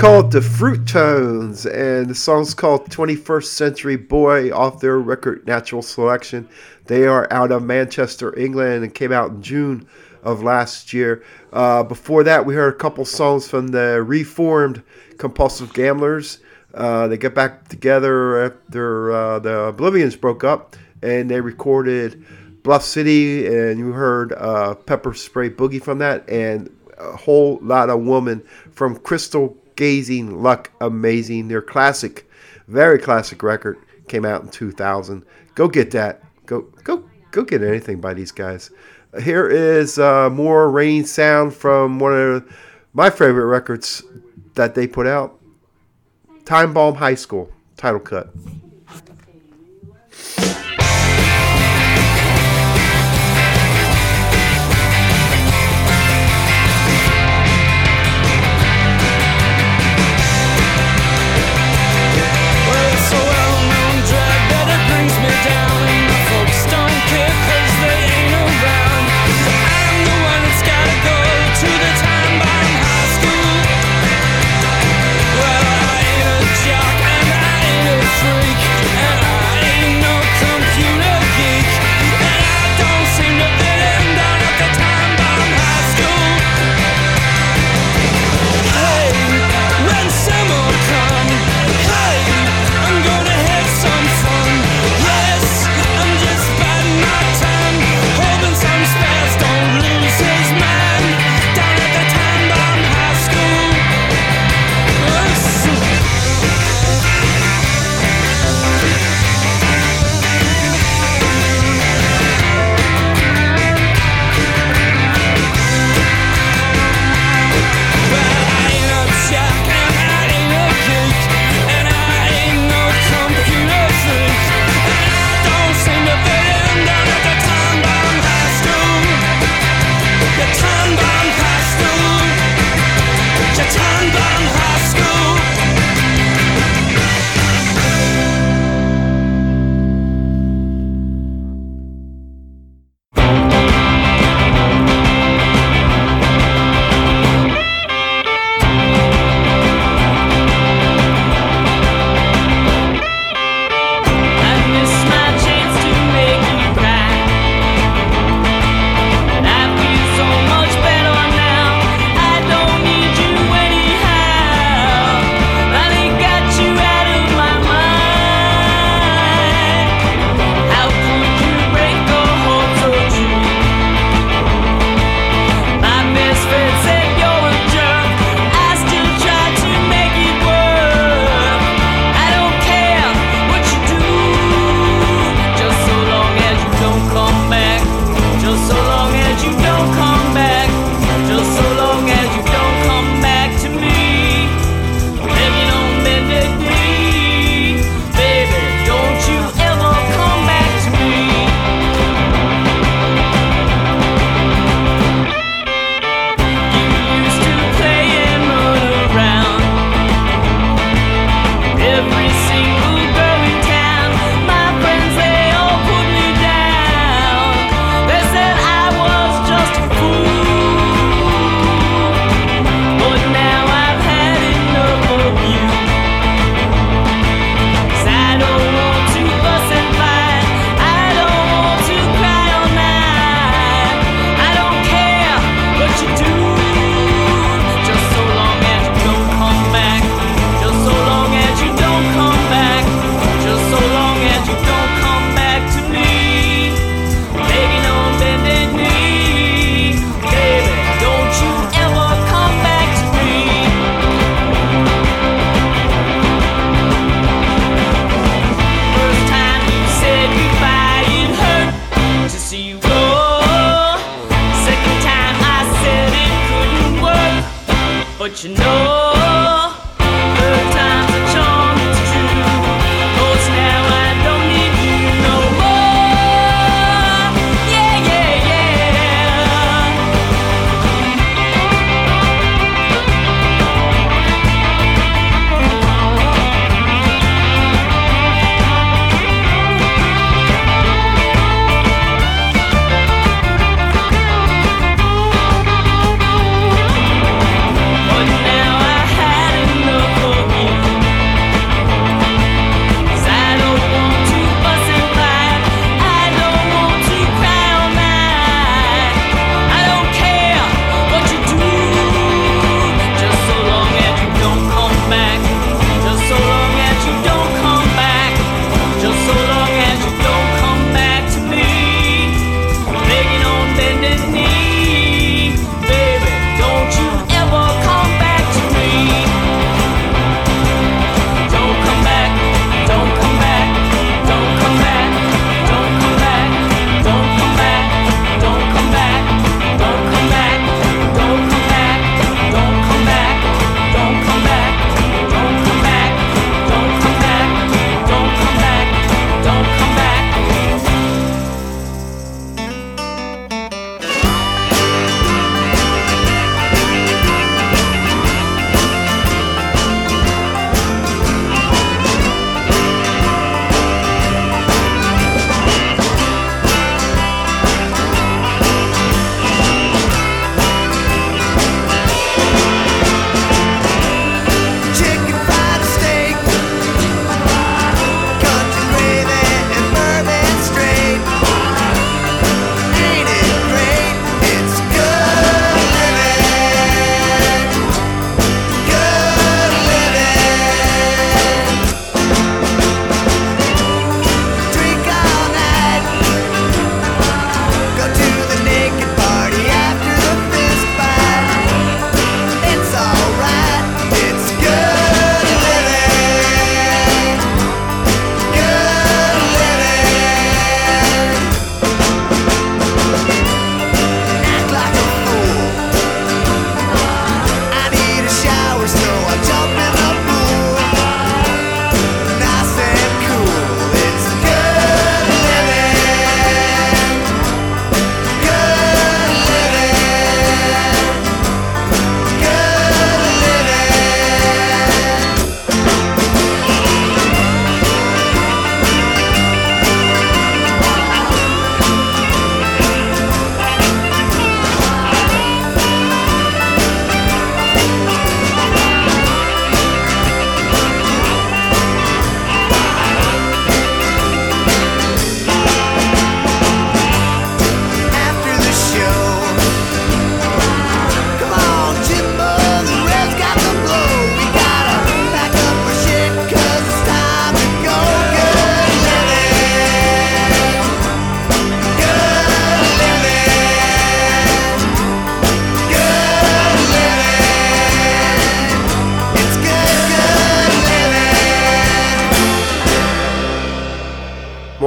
called 0.00 0.32
the 0.32 0.40
Fruit 0.40 0.86
Tones, 0.86 1.66
and 1.66 2.08
the 2.08 2.14
song's 2.14 2.54
called 2.54 2.88
21st 2.88 3.44
Century 3.44 3.96
Boy 3.96 4.50
off 4.50 4.80
their 4.80 4.98
record 4.98 5.46
Natural 5.46 5.82
Selection. 5.82 6.48
They 6.86 7.06
are 7.06 7.30
out 7.30 7.52
of 7.52 7.64
Manchester, 7.64 8.34
England, 8.38 8.82
and 8.82 8.94
came 8.94 9.12
out 9.12 9.28
in 9.28 9.42
June 9.42 9.86
of 10.22 10.42
last 10.42 10.94
year. 10.94 11.22
Uh, 11.52 11.82
before 11.82 12.24
that, 12.24 12.46
we 12.46 12.54
heard 12.54 12.72
a 12.72 12.78
couple 12.78 13.04
songs 13.04 13.46
from 13.46 13.68
the 13.68 14.02
reformed 14.02 14.82
Compulsive 15.18 15.74
Gamblers. 15.74 16.38
Uh, 16.72 17.06
they 17.06 17.18
get 17.18 17.34
back 17.34 17.68
together 17.68 18.42
after 18.42 19.12
uh, 19.12 19.38
the 19.38 19.70
Oblivians 19.70 20.18
broke 20.18 20.44
up, 20.44 20.76
and 21.02 21.30
they 21.30 21.42
recorded 21.42 22.24
Bluff 22.62 22.84
City, 22.84 23.46
and 23.46 23.78
you 23.78 23.92
heard 23.92 24.32
uh, 24.32 24.76
Pepper 24.76 25.12
Spray 25.12 25.50
Boogie 25.50 25.82
from 25.82 25.98
that, 25.98 26.26
and 26.26 26.74
a 26.96 27.16
whole 27.16 27.58
lot 27.60 27.90
of 27.90 28.00
woman 28.00 28.42
from 28.72 28.96
Crystal 28.96 29.59
Gazing 29.80 30.42
Luck 30.42 30.70
Amazing. 30.82 31.48
Their 31.48 31.62
classic, 31.62 32.30
very 32.68 32.98
classic 32.98 33.42
record 33.42 33.78
came 34.08 34.26
out 34.26 34.42
in 34.42 34.50
2000. 34.50 35.24
Go 35.54 35.68
get 35.68 35.90
that. 35.92 36.22
Go 36.44 36.70
go 36.84 37.08
go 37.30 37.44
get 37.44 37.62
anything 37.62 37.98
by 37.98 38.12
these 38.12 38.30
guys. 38.30 38.70
Here 39.22 39.48
is 39.48 39.98
uh, 39.98 40.28
more 40.28 40.70
rain 40.70 41.06
sound 41.06 41.54
from 41.54 41.98
one 41.98 42.12
of 42.12 42.56
my 42.92 43.08
favorite 43.08 43.46
records 43.46 44.02
that 44.52 44.74
they 44.74 44.86
put 44.86 45.06
out. 45.06 45.40
Time 46.44 46.74
Bomb 46.74 46.96
High 46.96 47.14
School 47.14 47.50
title 47.78 48.00
cut. 48.00 48.34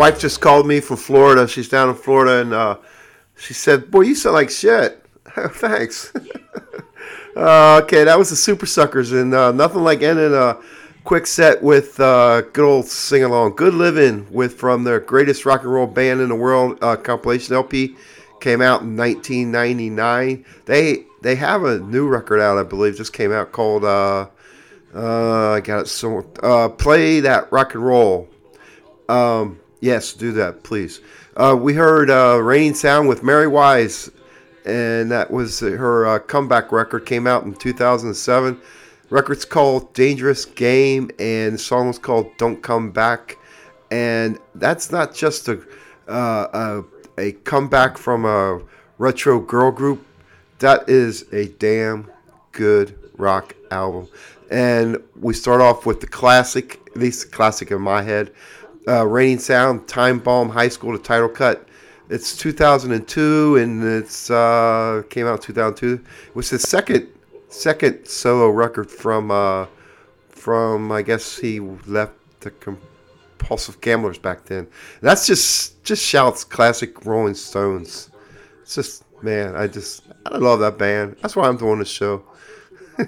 Wife 0.04 0.20
just 0.20 0.42
called 0.42 0.68
me 0.68 0.82
from 0.82 0.98
Florida. 0.98 1.48
She's 1.48 1.70
down 1.70 1.88
in 1.88 1.96
Florida, 1.96 2.42
and 2.42 2.54
uh, 2.54 2.78
she 3.38 3.54
said, 3.54 3.90
"Boy, 3.90 4.02
you 4.02 4.16
sound 4.16 4.34
like 4.34 4.50
shit." 4.50 5.02
Thanks. 5.52 6.12
uh, 7.38 7.80
okay, 7.86 8.04
that 8.04 8.20
was 8.20 8.30
the 8.30 8.36
Supersuckers, 8.36 9.14
and 9.14 9.34
uh, 9.34 9.54
nothing 9.54 9.82
like 9.82 10.02
ending 10.02 10.34
a 10.34 10.58
quick 11.06 11.26
set 11.26 11.64
with 11.64 11.98
uh, 12.02 12.42
good 12.42 12.66
old 12.66 12.86
sing 12.86 13.24
along. 13.24 13.56
"Good 13.56 13.76
Living" 13.76 14.28
with 14.30 14.56
from 14.56 14.84
their 14.84 15.00
greatest 15.00 15.46
rock 15.46 15.62
and 15.62 15.72
roll 15.72 15.88
band 15.88 16.20
in 16.20 16.28
the 16.28 16.36
world 16.36 16.80
uh, 16.82 16.98
compilation 16.98 17.56
LP 17.56 17.96
came 18.42 18.62
out 18.62 18.82
in 18.82 18.98
1999. 18.98 20.44
They 20.66 21.06
they 21.22 21.36
have 21.36 21.64
a 21.64 21.80
new 21.80 22.10
record 22.10 22.42
out, 22.42 22.58
I 22.58 22.64
believe, 22.64 22.98
just 22.98 23.14
came 23.14 23.32
out 23.32 23.54
called 23.54 23.86
uh, 23.86 24.28
uh, 24.94 25.52
I 25.52 25.62
got 25.62 25.84
it 25.84 25.88
so 25.88 26.30
uh, 26.44 26.68
"Play 26.68 27.22
That 27.22 27.50
Rock 27.54 27.74
and 27.74 27.86
Roll." 27.86 28.28
Um, 29.08 29.62
yes, 29.84 30.14
do 30.14 30.32
that, 30.32 30.64
please. 30.64 31.02
Uh, 31.36 31.58
we 31.60 31.74
heard 31.74 32.10
uh, 32.10 32.42
Reigning 32.42 32.74
Sound 32.74 33.10
with 33.10 33.22
Mary 33.22 33.48
Weiss, 33.48 34.10
and 34.66 35.12
that 35.12 35.30
was 35.30 35.60
her 35.60 36.06
uh, 36.08 36.20
comeback 36.20 36.72
record. 36.72 37.06
Came 37.06 37.28
out 37.28 37.44
in 37.44 37.54
2007. 37.54 38.60
Record's 39.10 39.44
called 39.44 39.94
Dangerous 39.94 40.46
Game, 40.46 41.12
and 41.20 41.56
the 41.56 41.58
song 41.58 41.88
was 41.88 42.00
called 42.00 42.32
Don't 42.38 42.64
Come 42.64 42.92
Back. 42.92 43.38
And 43.92 44.40
that's 44.56 44.92
not 44.92 45.14
just 45.14 45.50
a 45.50 45.62
uh, 46.08 46.84
a, 47.18 47.22
a 47.22 47.32
comeback 47.44 47.98
from 47.98 48.26
a 48.26 48.62
retro 48.98 49.40
girl 49.40 49.72
group. 49.72 50.06
That 50.60 50.88
is 50.90 51.26
a 51.34 51.48
damn 51.48 52.10
good 52.54 52.98
rock 53.18 53.56
album. 53.70 54.08
And 54.50 54.98
we 55.20 55.34
start 55.34 55.62
off 55.62 55.86
with 55.86 56.00
the 56.00 56.08
classic, 56.08 56.80
at 56.88 56.98
least 56.98 57.32
classic 57.32 57.72
in 57.72 57.82
my 57.82 58.02
head, 58.02 58.32
uh, 58.88 59.06
Reigning 59.08 59.40
Sound, 59.40 59.88
Time 59.88 60.20
Bomb 60.20 60.50
High 60.50 60.70
School, 60.70 60.94
the 60.94 61.00
title 61.00 61.30
cut. 61.30 61.68
It's 62.10 62.36
2002, 62.38 63.56
and 63.58 63.84
it's 63.84 64.30
uh, 64.30 65.04
came 65.10 65.26
out 65.26 65.40
in 65.40 65.42
2002. 65.42 65.94
It 66.28 66.36
was 66.36 66.50
the 66.50 66.60
second 66.60 67.08
second 67.50 68.06
solo 68.06 68.50
record 68.50 68.90
from 68.92 69.32
uh, 69.32 69.68
from 70.30 70.92
I 70.92 71.02
guess 71.02 71.38
he 71.38 71.60
left 71.60 72.14
the 72.42 72.52
Compulsive 72.52 73.80
Gamblers 73.82 74.18
back 74.18 74.46
then. 74.46 74.68
That's 75.02 75.26
just 75.26 75.84
just 75.84 76.04
shouts 76.04 76.44
classic 76.44 77.06
Rolling 77.06 77.36
Stones. 77.36 78.10
It's 78.62 78.76
just 78.76 79.06
man, 79.24 79.56
I 79.56 79.68
just 79.68 80.04
I 80.26 80.38
love 80.38 80.60
that 80.60 80.78
band. 80.78 81.16
That's 81.22 81.36
why 81.36 81.48
I'm 81.48 81.58
doing 81.58 81.80
this 81.80 81.90
show. 81.90 82.24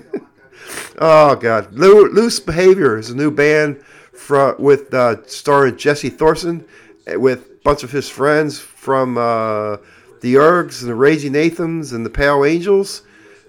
Oh 0.97 1.35
God, 1.35 1.73
Loo- 1.73 2.09
Loose 2.09 2.39
Behavior 2.39 2.97
is 2.97 3.09
a 3.09 3.15
new 3.15 3.29
band 3.29 3.83
from 4.15 4.55
with 4.59 4.93
uh, 4.93 5.25
starring 5.27 5.77
Jesse 5.77 6.09
Thorson 6.09 6.65
eh, 7.07 7.15
with 7.15 7.39
a 7.51 7.63
bunch 7.63 7.83
of 7.83 7.91
his 7.91 8.09
friends 8.09 8.59
from 8.59 9.17
uh, 9.17 9.77
the 10.21 10.35
Ergs 10.35 10.81
and 10.81 10.89
the 10.89 10.95
Raging 10.95 11.33
Nathans 11.33 11.93
and 11.93 12.05
the 12.05 12.09
Pale 12.09 12.45
Angels. 12.45 13.03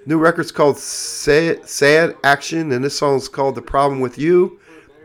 New 0.05 0.19
record's 0.19 0.53
called 0.53 0.79
Sad, 0.79 1.69
Sad 1.69 2.17
Action, 2.23 2.71
and 2.73 2.85
this 2.85 2.97
song's 2.97 3.29
called 3.29 3.57
The 3.57 3.63
Problem 3.63 4.01
with 4.01 4.19
You. 4.19 4.61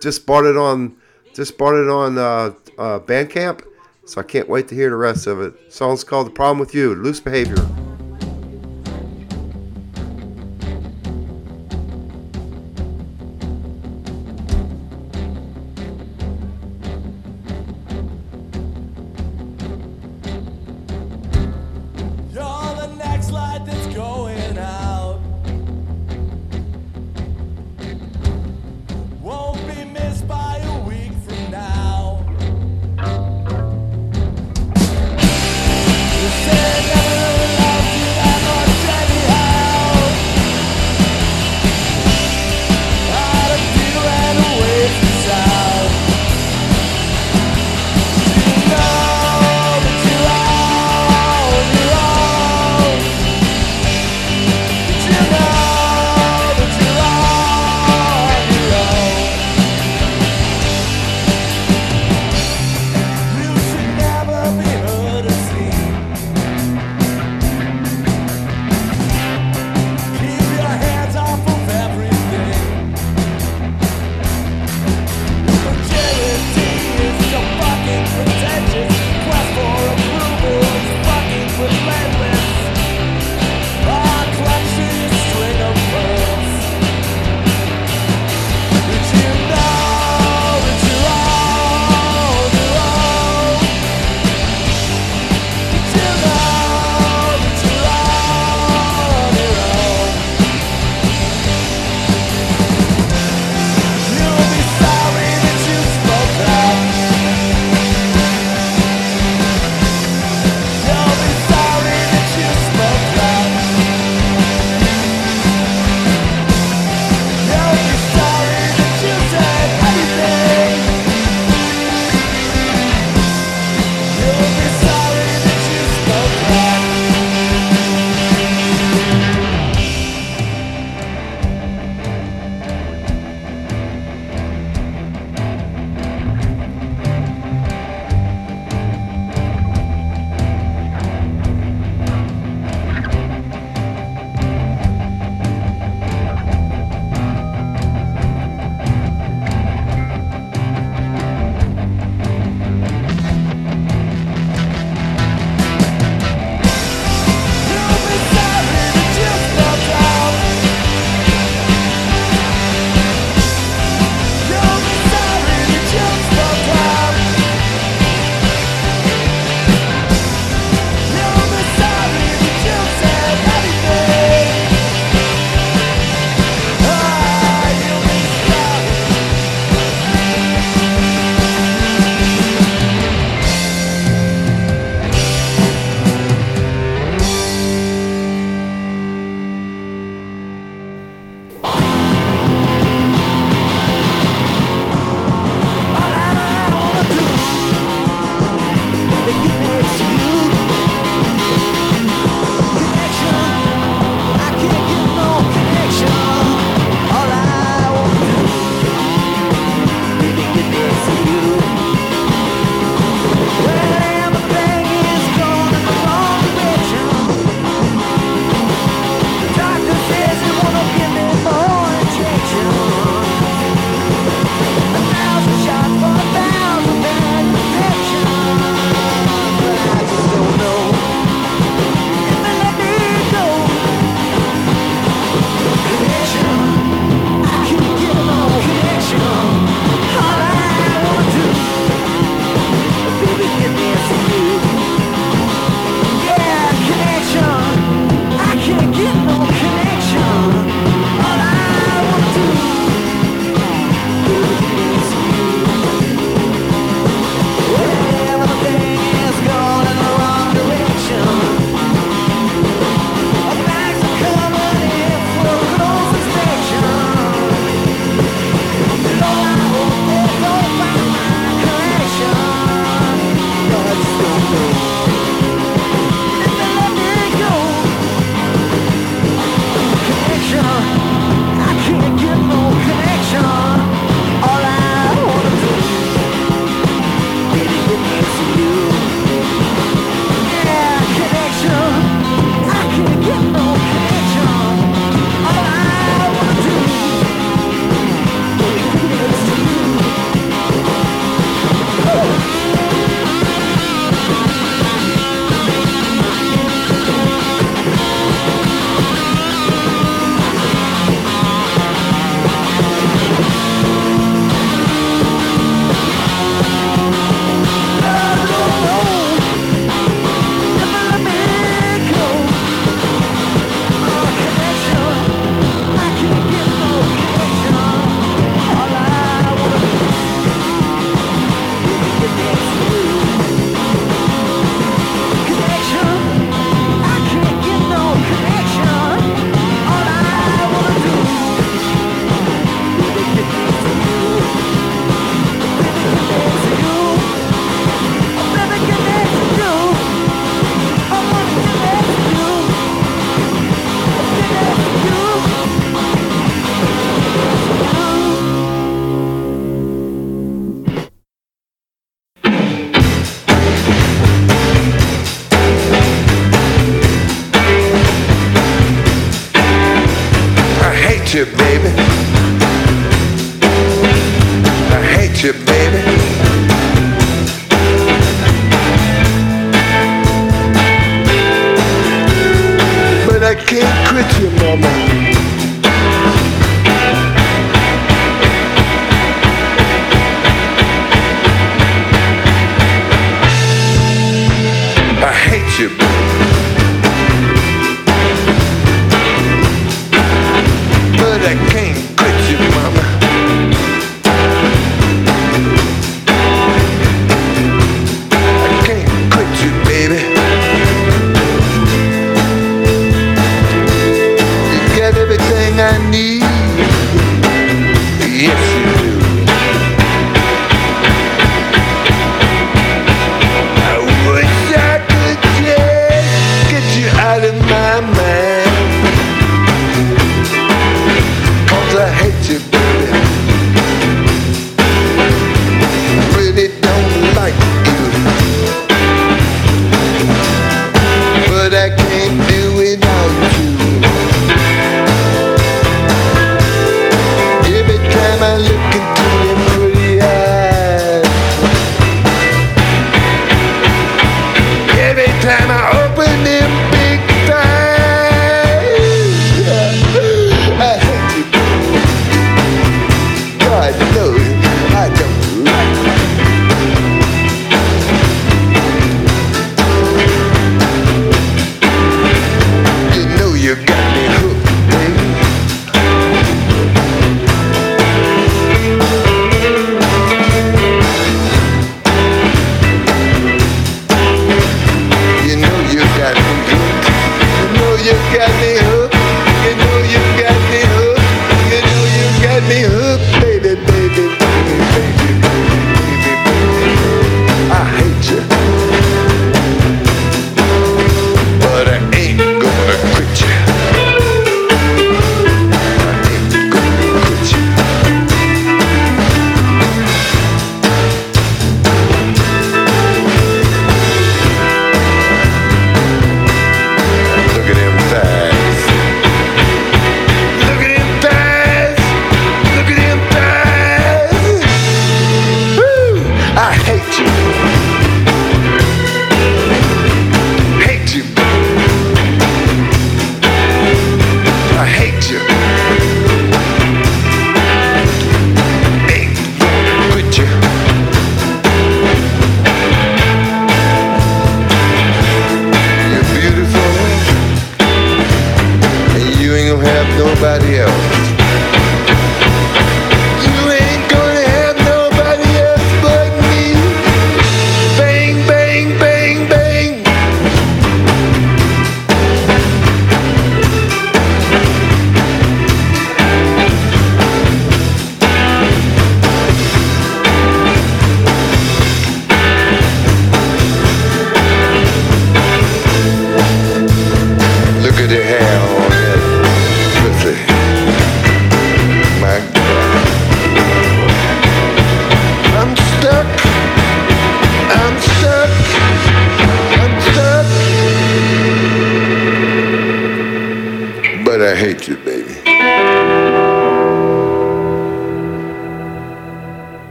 Just 0.00 0.24
bought 0.24 0.46
it 0.46 0.56
on, 0.56 0.96
just 1.34 1.58
bought 1.58 1.74
it 1.74 1.90
on 1.90 2.16
uh, 2.16 2.54
uh, 2.78 3.00
Bandcamp, 3.00 3.62
so 4.06 4.20
I 4.20 4.24
can't 4.24 4.48
wait 4.48 4.68
to 4.68 4.74
hear 4.74 4.88
the 4.88 4.96
rest 4.96 5.26
of 5.26 5.40
it. 5.40 5.54
Song's 5.70 6.02
called 6.02 6.28
The 6.28 6.32
Problem 6.32 6.58
with 6.58 6.74
You. 6.74 6.94
Loose 6.94 7.20
Behavior. 7.20 7.85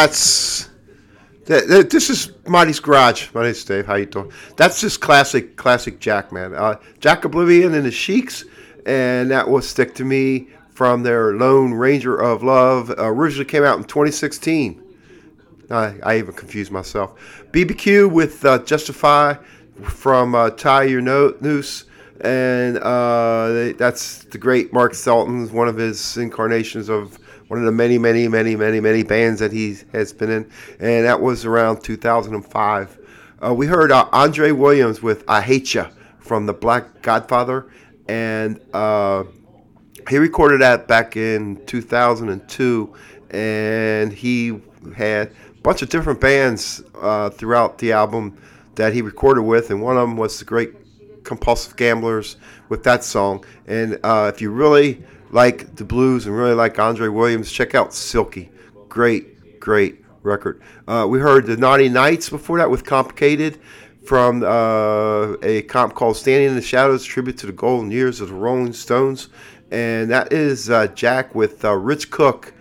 That's 0.00 0.70
that, 1.46 1.66
that- 1.66 1.90
this 1.90 2.10
is 2.10 2.30
Monty's 2.46 2.78
Garage. 2.78 3.34
My 3.34 3.42
name's 3.42 3.64
Dave. 3.64 3.86
How 3.86 3.96
you 3.96 4.06
doing? 4.06 4.30
That's 4.56 4.80
just 4.80 5.00
classic, 5.00 5.56
classic 5.56 5.98
Jack, 5.98 6.30
man. 6.30 6.54
Uh, 6.54 6.76
Jack 7.00 7.22
Oblivian 7.22 7.74
and 7.74 7.84
the 7.84 7.90
Sheiks, 7.90 8.44
and 8.86 9.32
that 9.32 9.48
will 9.50 9.60
stick 9.60 9.96
to 9.96 10.04
me 10.04 10.46
from 10.70 11.02
their 11.02 11.34
Lone 11.34 11.74
Ranger 11.74 12.16
of 12.16 12.44
Love. 12.44 12.90
Uh, 12.90 12.94
originally 13.12 13.46
came 13.46 13.64
out 13.64 13.78
in 13.78 13.82
2016. 13.84 14.80
I, 15.72 15.96
I 16.04 16.18
even 16.18 16.34
confused 16.34 16.70
myself. 16.70 17.18
BBQ 17.50 18.12
with 18.12 18.44
uh, 18.44 18.60
Justify 18.60 19.34
from 19.82 20.36
uh, 20.36 20.50
Tie 20.50 20.84
Your 20.84 21.00
no- 21.00 21.34
Noose. 21.40 21.86
And 22.20 22.78
uh, 22.78 23.48
they- 23.48 23.72
that's 23.72 24.22
the 24.22 24.38
great 24.38 24.72
Mark 24.72 24.94
Sultan, 24.94 25.52
one 25.52 25.66
of 25.66 25.76
his 25.76 26.16
incarnations 26.16 26.88
of 26.88 27.18
one 27.50 27.58
of 27.58 27.66
the 27.66 27.72
many, 27.72 27.98
many, 27.98 28.28
many, 28.28 28.54
many, 28.54 28.78
many 28.78 29.02
bands 29.02 29.40
that 29.40 29.50
he 29.50 29.76
has 29.92 30.12
been 30.12 30.30
in. 30.30 30.48
And 30.78 31.04
that 31.04 31.20
was 31.20 31.44
around 31.44 31.82
2005. 31.82 32.98
Uh, 33.44 33.52
we 33.52 33.66
heard 33.66 33.90
uh, 33.90 34.08
Andre 34.12 34.52
Williams 34.52 35.02
with 35.02 35.24
I 35.26 35.40
Hate 35.40 35.74
Ya 35.74 35.90
from 36.20 36.46
the 36.46 36.52
Black 36.52 37.02
Godfather. 37.02 37.66
And 38.06 38.60
uh, 38.72 39.24
he 40.08 40.18
recorded 40.18 40.60
that 40.60 40.86
back 40.86 41.16
in 41.16 41.60
2002 41.66 42.94
and 43.30 44.12
he 44.12 44.60
had 44.94 45.32
a 45.48 45.60
bunch 45.62 45.82
of 45.82 45.88
different 45.88 46.20
bands 46.20 46.84
uh, 47.00 47.30
throughout 47.30 47.78
the 47.78 47.90
album 47.90 48.38
that 48.76 48.92
he 48.92 49.02
recorded 49.02 49.42
with 49.42 49.72
and 49.72 49.82
one 49.82 49.96
of 49.96 50.08
them 50.08 50.16
was 50.16 50.38
the 50.38 50.44
great 50.44 50.72
compulsive 51.24 51.76
gamblers 51.76 52.36
with 52.68 52.84
that 52.84 53.02
song 53.02 53.44
and 53.66 53.98
uh, 54.04 54.30
if 54.32 54.40
you 54.40 54.50
really 54.50 55.04
like 55.30 55.76
the 55.76 55.84
blues 55.84 56.26
and 56.26 56.36
really 56.36 56.54
like 56.54 56.78
andre 56.78 57.08
williams 57.08 57.50
check 57.50 57.74
out 57.74 57.94
silky 57.94 58.50
great 58.88 59.60
great 59.60 60.04
record 60.22 60.60
uh, 60.88 61.06
we 61.08 61.18
heard 61.18 61.46
the 61.46 61.56
naughty 61.56 61.88
nights 61.88 62.28
before 62.28 62.58
that 62.58 62.70
with 62.70 62.84
complicated 62.84 63.58
from 64.04 64.42
uh, 64.42 65.36
a 65.42 65.62
comp 65.68 65.94
called 65.94 66.16
Standing 66.16 66.48
in 66.48 66.54
the 66.54 66.62
Shadows, 66.62 67.04
tribute 67.04 67.38
to 67.38 67.46
the 67.46 67.52
golden 67.52 67.90
years 67.90 68.20
of 68.20 68.28
the 68.28 68.34
Rolling 68.34 68.72
Stones. 68.72 69.28
And 69.70 70.10
that 70.10 70.32
is 70.32 70.70
uh, 70.70 70.88
Jack 70.88 71.34
with 71.34 71.64
uh, 71.64 71.74
Rich 71.74 72.10
Cook. 72.10 72.52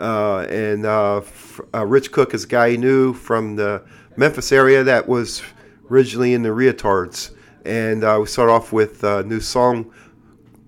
Uh, 0.00 0.46
and 0.48 0.86
uh, 0.86 1.18
f- 1.18 1.60
Rich 1.74 2.12
Cook 2.12 2.34
is 2.34 2.44
a 2.44 2.46
guy 2.46 2.70
he 2.70 2.76
knew 2.76 3.12
from 3.12 3.56
the 3.56 3.82
Memphis 4.16 4.50
area 4.50 4.82
that 4.84 5.06
was 5.06 5.42
originally 5.90 6.32
in 6.34 6.42
the 6.42 6.48
Retards. 6.48 7.34
And 7.64 8.00
we 8.20 8.26
start 8.26 8.50
off 8.50 8.72
with 8.72 9.04
a 9.04 9.22
new 9.24 9.40
song 9.40 9.92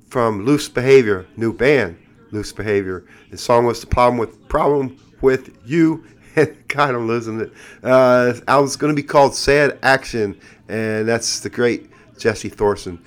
from 0.09 0.45
Loose 0.45 0.69
Behavior, 0.69 1.27
new 1.37 1.53
band, 1.53 1.99
Loose 2.31 2.53
Behavior. 2.53 3.05
The 3.31 3.39
song 3.39 3.67
was 3.67 3.81
the 3.81 3.87
problem 3.87 4.19
with 4.19 4.49
problem 4.49 4.97
with 5.21 5.57
you, 5.65 6.05
God, 6.69 6.95
I'm 6.95 7.07
losing 7.07 7.41
it. 7.41 7.53
Uh, 7.83 8.35
album's 8.47 8.77
going 8.77 8.95
to 8.95 9.01
be 9.01 9.07
called 9.07 9.35
Sad 9.35 9.79
Action, 9.83 10.39
and 10.69 11.09
that's 11.09 11.41
the 11.41 11.49
great 11.49 11.91
Jesse 12.19 12.51
Thorson. 12.51 13.03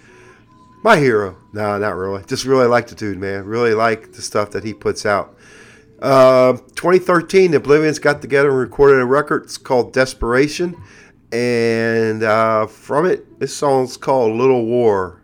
My 0.84 0.98
hero. 0.98 1.38
No, 1.54 1.78
not 1.78 1.96
really. 1.96 2.24
Just 2.26 2.46
really 2.46 2.66
like 2.66 2.88
the 2.88 2.96
dude, 2.96 3.20
man. 3.20 3.46
Really 3.46 3.74
like 3.74 4.14
the 4.14 4.22
stuff 4.22 4.52
that 4.52 4.64
he 4.64 4.74
puts 4.74 5.06
out. 5.06 5.38
Uh, 6.02 6.54
2013, 6.54 7.52
the 7.52 7.60
Oblivians 7.60 8.02
got 8.02 8.22
together 8.22 8.50
and 8.50 8.58
recorded 8.58 9.02
a 9.02 9.06
record. 9.06 9.44
It's 9.44 9.58
called 9.58 9.94
Desperation. 9.94 10.82
And 11.32 12.24
uh, 12.24 12.66
from 12.66 13.06
it, 13.06 13.40
this 13.40 13.56
song's 13.56 13.98
called 13.98 14.36
Little 14.36 14.66
War. 14.66 15.19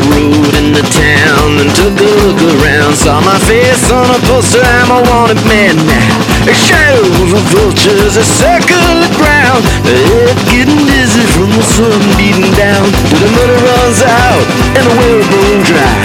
private 0.00 0.14
road 0.14 0.74
the 0.74 0.84
town 0.94 1.60
and 1.60 1.70
took 1.74 1.96
a 1.98 2.10
look 2.24 2.40
around. 2.56 2.94
Saw 2.94 3.20
my 3.20 3.38
face 3.44 3.90
on 3.90 4.06
a 4.06 4.18
poster, 4.28 4.62
I'm 4.62 4.90
a 4.90 5.00
wanted 5.10 5.40
man 5.48 5.76
now. 5.86 6.16
A 6.48 6.54
shadow 6.54 7.04
of 7.04 7.42
vultures 7.52 8.14
that 8.14 8.24
circle 8.24 8.94
the 9.02 9.10
ground. 9.18 9.60
Head 9.84 10.36
getting 10.48 10.80
dizzy 10.86 11.24
from 11.34 11.50
the 11.52 11.64
sun 11.64 12.00
beating 12.16 12.50
down. 12.56 12.86
Till 13.10 13.20
the 13.20 13.30
motor 13.34 13.60
runs 13.60 14.00
out 14.02 14.44
and 14.78 14.84
the 14.86 14.94
whalebone 14.96 15.62
dry. 15.66 16.00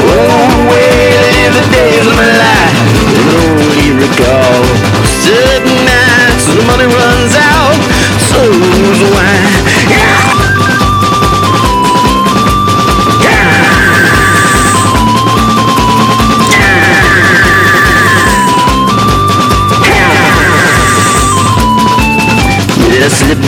Oh, 0.00 0.68
live 0.68 1.54
the 1.54 1.66
days 1.72 2.04
of 2.06 2.16
my 2.16 2.28
life. 2.28 2.76
And 3.14 3.28
only 3.46 3.88
recall 3.94 4.64
certain 5.22 5.78
nights 5.86 6.44
when 6.48 6.56
the 6.60 6.66
money 6.66 6.88
runs 6.88 7.34
out. 7.36 7.78
So's 8.20 9.00
wine. 9.14 9.39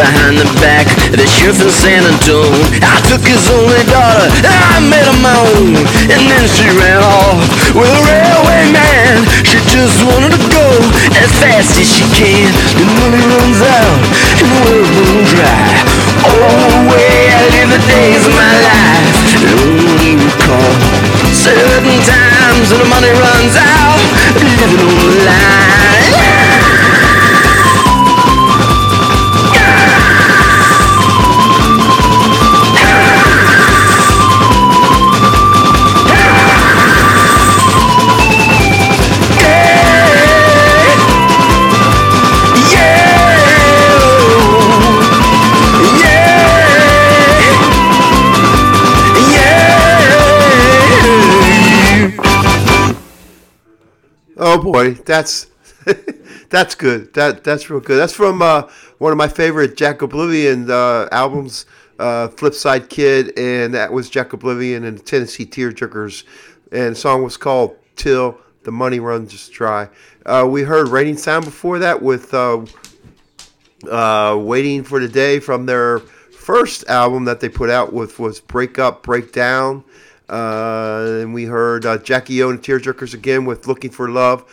Behind 0.03 0.35
the 0.35 0.51
back 0.59 0.91
of 1.15 1.15
the 1.15 1.29
sheriff 1.31 1.63
in 1.63 1.71
San 1.71 2.03
Antonio. 2.03 2.51
I 2.83 2.99
took 3.07 3.23
his 3.23 3.47
only 3.55 3.79
daughter 3.87 4.27
and 4.43 4.51
I 4.51 4.83
made 4.83 5.07
her 5.07 5.19
my 5.23 5.37
own. 5.55 5.79
And 6.11 6.23
then 6.27 6.45
she 6.51 6.67
ran 6.75 6.99
off 6.99 7.39
with 7.71 7.87
a 7.87 8.01
railway 8.03 8.67
man. 8.75 9.23
She 9.47 9.63
just 9.71 10.03
wanted 10.03 10.35
to 10.35 10.43
go 10.51 10.67
as 11.23 11.31
fast 11.39 11.79
as 11.79 11.87
she 11.87 12.03
can. 12.19 12.51
The 12.75 12.87
money 12.99 13.23
runs 13.23 13.63
out 13.63 14.03
and 14.43 14.49
the 14.51 14.59
world 14.67 14.91
runs 14.91 15.31
dry. 15.39 15.71
Oh, 16.27 16.91
way 16.91 17.31
I 17.31 17.41
live 17.55 17.71
the 17.71 17.83
days 17.87 18.27
of 18.27 18.35
my 18.35 18.55
life. 18.59 19.07
And 19.39 19.55
only 19.55 20.19
recall 20.19 20.75
certain 21.31 21.99
times 22.03 22.75
when 22.75 22.83
the 22.83 22.91
money 22.91 23.13
runs 23.15 23.55
out. 23.55 24.03
Living 24.35 24.83
on 24.83 24.95
the 24.99 25.15
line. 25.31 25.92
That's 54.91 55.47
that's 56.49 56.75
good. 56.75 57.13
That 57.15 57.45
that's 57.45 57.71
real 57.71 57.81
good. 57.81 57.97
That's 57.97 58.13
from 58.13 58.43
uh, 58.43 58.69
one 58.99 59.13
of 59.13 59.19
my 59.19 59.29
favorite 59.29 59.77
Jack 59.77 59.99
Oblivian 59.99 60.69
uh, 60.71 61.09
albums, 61.13 61.67
uh, 61.99 62.29
Flipside 62.29 62.89
Kid, 62.89 63.37
and 63.39 63.75
that 63.75 63.93
was 63.93 64.11
Jack 64.11 64.31
Oblivian 64.31 64.85
and 64.85 64.99
the 64.99 65.03
Tennessee 65.03 65.47
Tearjerkers, 65.47 66.25
and 66.71 66.93
the 66.93 66.99
song 66.99 67.23
was 67.23 67.37
called 67.37 67.77
"Till 67.97 68.39
the 68.65 68.73
Money 68.73 69.01
Runs 69.01 69.49
Dry." 69.49 69.89
Uh, 70.27 70.47
we 70.49 70.63
heard 70.63 70.89
"Reigning 70.89 71.17
Sound" 71.17 71.45
before 71.45 71.79
that 71.81 72.01
with 72.03 72.33
uh, 72.35 72.65
uh, 73.91 74.37
"Waiting 74.39 74.85
for 74.85 75.01
the 75.01 75.09
Day" 75.09 75.41
from 75.41 75.67
their 75.67 75.99
first 75.99 76.87
album 76.89 77.25
that 77.25 77.41
they 77.41 77.49
put 77.49 77.71
out 77.71 77.93
with 77.93 78.19
was 78.19 78.41
"Break 78.41 78.79
Up, 78.79 79.03
Break 79.03 79.33
Down." 79.33 79.85
Uh, 80.29 81.19
and 81.21 81.35
we 81.35 81.45
heard 81.45 81.83
Jackie 82.05 82.43
O 82.43 82.51
and 82.51 82.63
Tearjerkers 82.63 83.15
again 83.15 83.45
with 83.45 83.67
"Looking 83.67 83.91
for 83.91 84.09
Love" 84.09 84.45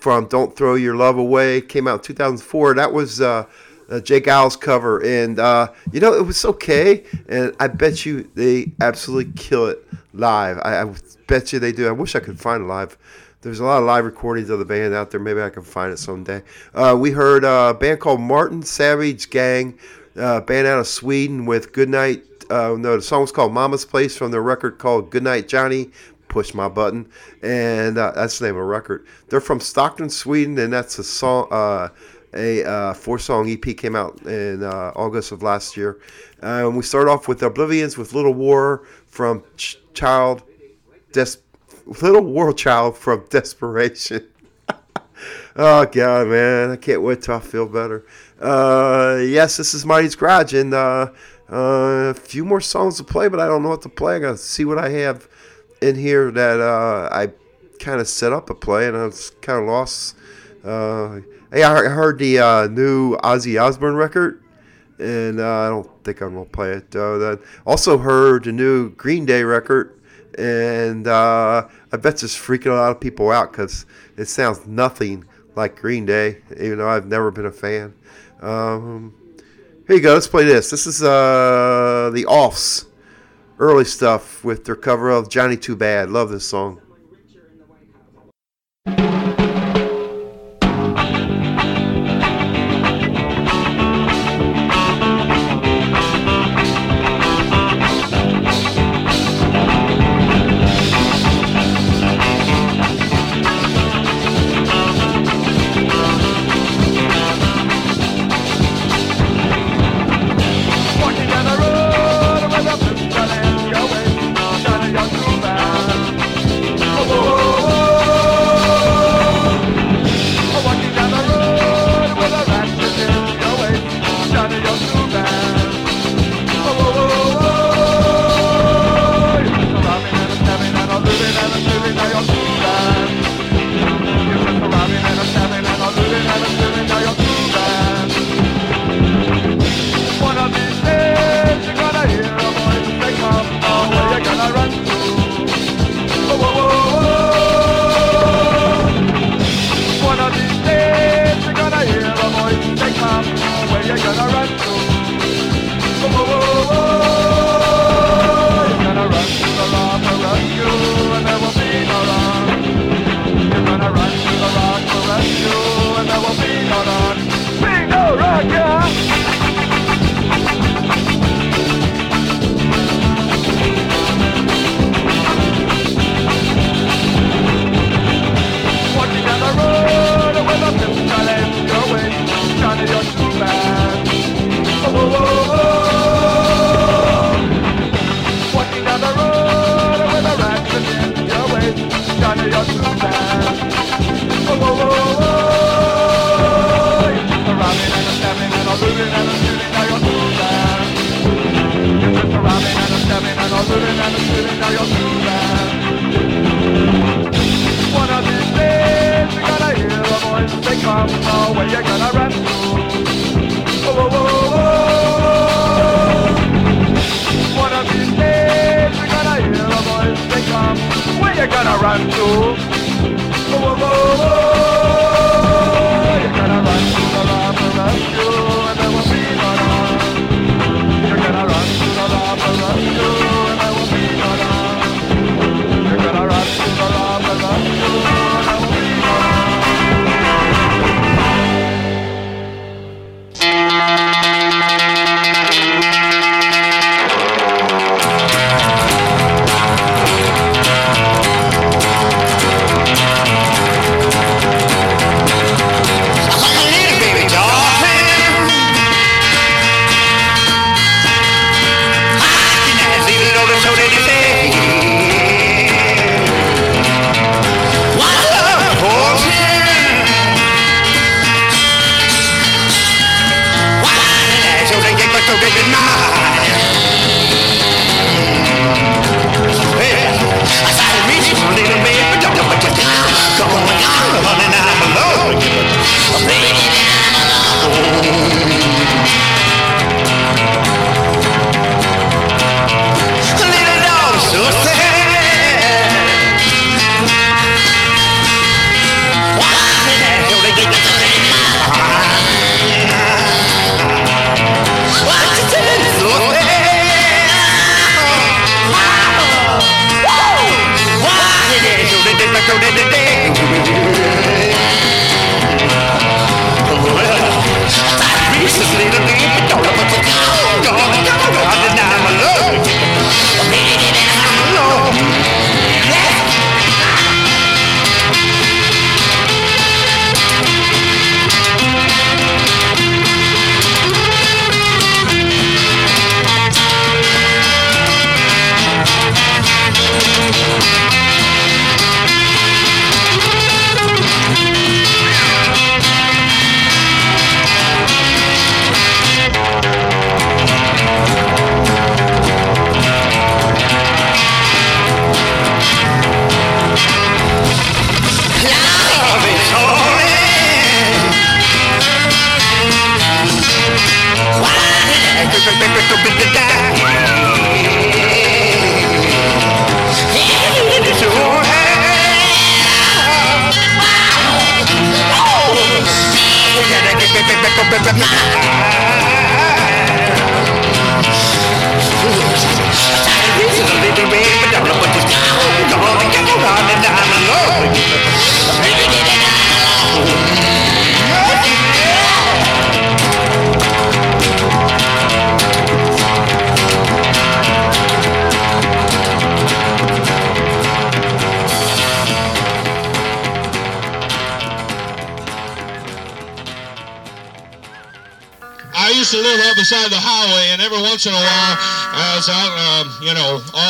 from 0.00 0.26
"Don't 0.26 0.56
Throw 0.56 0.74
Your 0.74 0.96
Love 0.96 1.18
Away." 1.18 1.60
Came 1.60 1.88
out 1.88 2.00
in 2.00 2.14
2004. 2.14 2.74
That 2.74 2.92
was 2.92 3.20
uh, 3.20 3.46
uh, 3.90 4.00
Jake 4.00 4.28
Owl's 4.28 4.56
cover, 4.56 5.02
and 5.04 5.38
uh, 5.38 5.72
you 5.92 6.00
know 6.00 6.12
it 6.14 6.26
was 6.26 6.44
okay. 6.44 7.04
And 7.28 7.54
I 7.60 7.68
bet 7.68 8.04
you 8.04 8.30
they 8.34 8.72
absolutely 8.80 9.32
kill 9.32 9.66
it 9.66 9.86
live. 10.12 10.58
I, 10.58 10.82
I 10.82 10.94
bet 11.26 11.52
you 11.52 11.58
they 11.58 11.72
do. 11.72 11.88
I 11.88 11.92
wish 11.92 12.14
I 12.14 12.20
could 12.20 12.38
find 12.38 12.68
live. 12.68 12.96
There's 13.40 13.60
a 13.60 13.64
lot 13.64 13.78
of 13.78 13.84
live 13.84 14.04
recordings 14.04 14.50
of 14.50 14.58
the 14.58 14.64
band 14.64 14.94
out 14.94 15.12
there. 15.12 15.20
Maybe 15.20 15.40
I 15.40 15.50
can 15.50 15.62
find 15.62 15.92
it 15.92 15.98
someday. 15.98 16.42
Uh, 16.74 16.96
we 16.98 17.12
heard 17.12 17.44
uh, 17.44 17.72
a 17.74 17.78
band 17.78 18.00
called 18.00 18.20
Martin 18.20 18.62
Savage 18.62 19.30
Gang, 19.30 19.78
uh, 20.16 20.40
band 20.40 20.66
out 20.66 20.80
of 20.80 20.88
Sweden 20.88 21.46
with 21.46 21.72
Goodnight. 21.72 22.24
Uh, 22.50 22.74
no, 22.76 22.96
the 22.96 23.02
song 23.02 23.20
was 23.20 23.30
called 23.30 23.52
Mama's 23.52 23.84
Place 23.84 24.16
from 24.16 24.32
their 24.32 24.42
record 24.42 24.78
called 24.78 25.10
Goodnight 25.10 25.46
Johnny. 25.46 25.90
Push 26.28 26.54
my 26.54 26.68
button, 26.68 27.08
and 27.42 27.96
uh, 27.96 28.12
that's 28.12 28.38
the 28.38 28.46
name 28.46 28.54
of 28.54 28.60
a 28.60 28.64
record. 28.64 29.06
They're 29.28 29.40
from 29.40 29.60
Stockholm, 29.60 30.10
Sweden, 30.10 30.58
and 30.58 30.72
that's 30.72 30.98
a 30.98 31.04
song. 31.04 31.48
Uh, 31.50 31.88
a 32.34 32.62
uh, 32.64 32.94
four-song 32.94 33.50
EP 33.50 33.76
came 33.76 33.96
out 33.96 34.20
in 34.26 34.62
uh, 34.62 34.92
August 34.94 35.32
of 35.32 35.42
last 35.42 35.76
year. 35.76 35.98
And 36.42 36.76
we 36.76 36.82
start 36.82 37.08
off 37.08 37.26
with 37.28 37.40
Oblivians 37.40 37.96
with 37.96 38.12
Little 38.12 38.34
War 38.34 38.84
from 39.06 39.44
Ch- 39.56 39.78
Child 39.94 40.42
Des- 41.12 41.38
Little 42.02 42.24
War 42.24 42.52
Child 42.52 42.96
from 42.96 43.24
Desperation. 43.30 44.28
oh 45.56 45.86
god, 45.86 46.28
man, 46.28 46.70
I 46.70 46.76
can't 46.76 47.02
wait 47.02 47.22
till 47.22 47.34
I 47.36 47.40
feel 47.40 47.66
better. 47.66 48.04
Uh, 48.40 49.18
yes, 49.22 49.56
this 49.56 49.74
is 49.74 49.84
Monty's 49.84 50.14
Garage, 50.14 50.52
and 50.52 50.74
uh, 50.74 51.10
a 51.48 52.14
few 52.14 52.44
more 52.44 52.60
songs 52.60 52.98
to 52.98 53.04
play, 53.04 53.28
but 53.28 53.40
I 53.40 53.46
don't 53.46 53.62
know 53.62 53.70
what 53.70 53.82
to 53.82 53.88
play. 53.88 54.16
I 54.16 54.18
gotta 54.18 54.36
see 54.36 54.64
what 54.64 54.78
I 54.78 54.90
have 54.90 55.28
in 55.80 55.96
here 55.96 56.30
that 56.30 56.60
uh, 56.60 57.08
I 57.12 57.32
kind 57.78 58.00
of 58.00 58.08
set 58.08 58.32
up 58.32 58.50
a 58.50 58.54
play, 58.54 58.88
and 58.88 58.96
I 58.96 59.06
was 59.06 59.30
kind 59.42 59.60
of 59.60 59.68
lost. 59.68 60.16
Uh, 60.64 61.20
hey, 61.52 61.62
I 61.62 61.84
heard- 61.88 62.18
the 62.18 62.38
uh, 62.38 62.66
new 62.68 63.16
Ozzy 63.18 63.60
Osbourne 63.60 63.94
record, 63.94 64.42
and 64.98 65.40
uh, 65.40 65.48
I 65.48 65.68
don't 65.68 66.04
think 66.04 66.20
I'm 66.20 66.34
gonna 66.34 66.46
play 66.46 66.72
it. 66.72 66.94
Uh, 66.94 67.36
also 67.66 67.98
heard 67.98 68.44
the 68.44 68.52
new 68.52 68.90
Green 68.90 69.24
Day 69.24 69.44
record, 69.44 70.00
and 70.36 71.06
uh, 71.06 71.68
I 71.92 71.96
bet 71.96 72.22
it's 72.22 72.36
freaking 72.36 72.72
a 72.72 72.74
lot 72.74 72.90
of 72.90 73.00
people 73.00 73.30
out 73.30 73.52
because 73.52 73.86
it 74.16 74.26
sounds 74.26 74.66
nothing 74.66 75.24
like 75.54 75.76
Green 75.76 76.06
Day, 76.06 76.38
even 76.56 76.78
though 76.78 76.88
I've 76.88 77.06
never 77.06 77.30
been 77.30 77.46
a 77.46 77.52
fan. 77.52 77.94
Um, 78.40 79.14
here 79.86 79.96
you 79.96 80.02
go. 80.02 80.14
Let's 80.14 80.28
play 80.28 80.44
this. 80.44 80.70
This 80.70 80.86
is 80.86 80.98
the 80.98 82.24
Offs, 82.28 82.86
early 83.58 83.84
stuff 83.84 84.44
with 84.44 84.64
their 84.64 84.76
cover 84.76 85.10
of 85.10 85.28
Johnny 85.28 85.56
Too 85.56 85.76
Bad. 85.76 86.10
Love 86.10 86.30
this 86.30 86.44
song. 86.46 86.80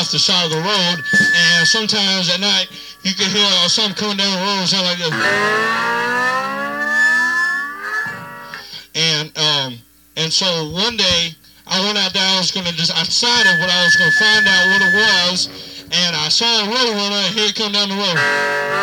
Off 0.09 0.13
the 0.13 0.19
side 0.19 0.45
of 0.45 0.51
the 0.51 0.57
road, 0.57 1.05
and 1.37 1.69
sometimes 1.69 2.33
at 2.33 2.41
night, 2.41 2.69
you 3.03 3.13
can 3.13 3.29
hear 3.29 3.45
uh, 3.45 3.69
something 3.69 3.95
coming 3.95 4.17
down 4.17 4.33
the 4.33 4.41
road 4.41 4.65
sound 4.65 4.87
like 4.87 4.97
this. 4.97 5.13
And 8.95 9.29
um, 9.37 9.79
and 10.17 10.33
so 10.33 10.47
one 10.73 10.97
day, 10.97 11.37
I 11.67 11.85
went 11.85 11.99
out 11.99 12.15
there. 12.15 12.25
I 12.25 12.39
was 12.39 12.51
gonna 12.51 12.73
just 12.73 12.95
I 12.97 13.05
decided 13.05 13.61
what 13.61 13.69
I 13.69 13.85
was 13.85 13.97
gonna 13.97 14.13
find 14.13 14.49
out 14.49 14.65
what 14.73 14.81
it 14.81 14.95
was, 14.97 15.85
and 15.93 16.17
I 16.17 16.29
saw 16.29 16.65
a 16.65 16.69
roadrunner. 16.73 17.29
Here 17.37 17.49
it 17.49 17.55
come 17.55 17.73
down 17.73 17.91
the 17.91 17.97
road. 17.97 18.78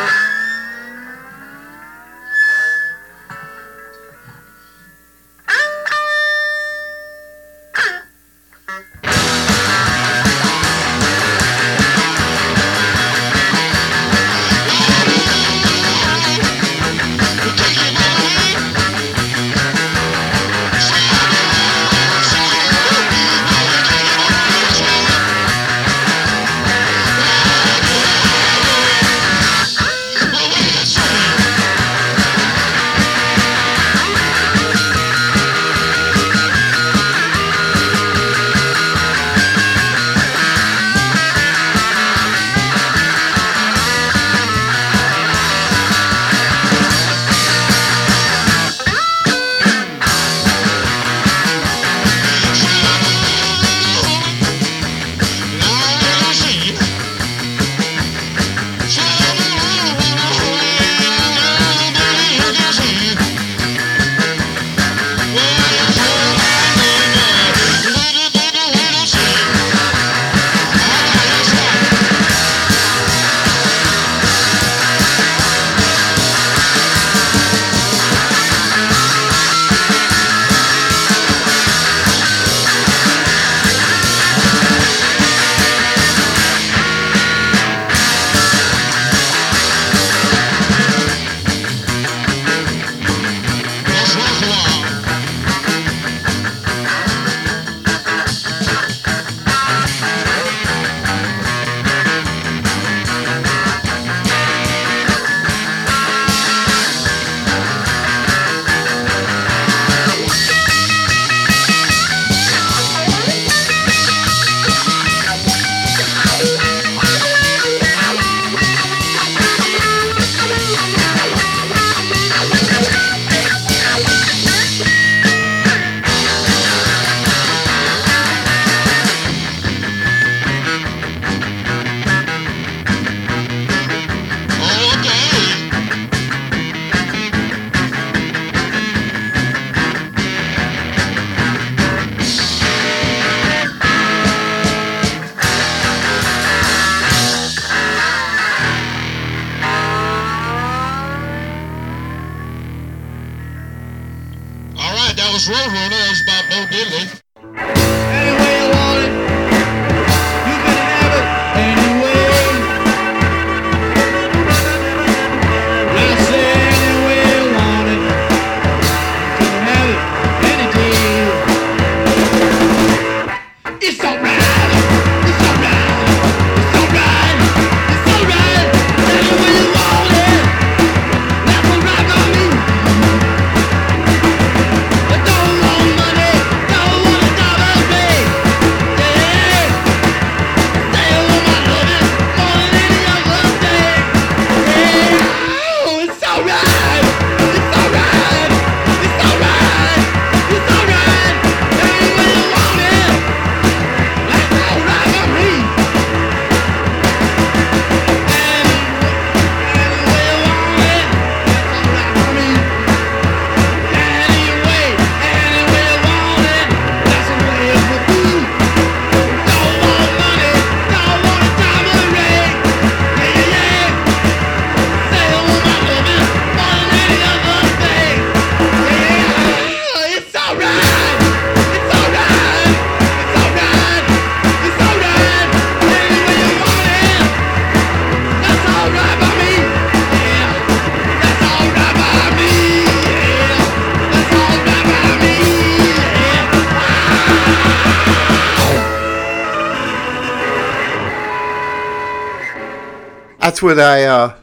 When 253.65 253.79
I 253.79 254.03
uh, 254.03 254.35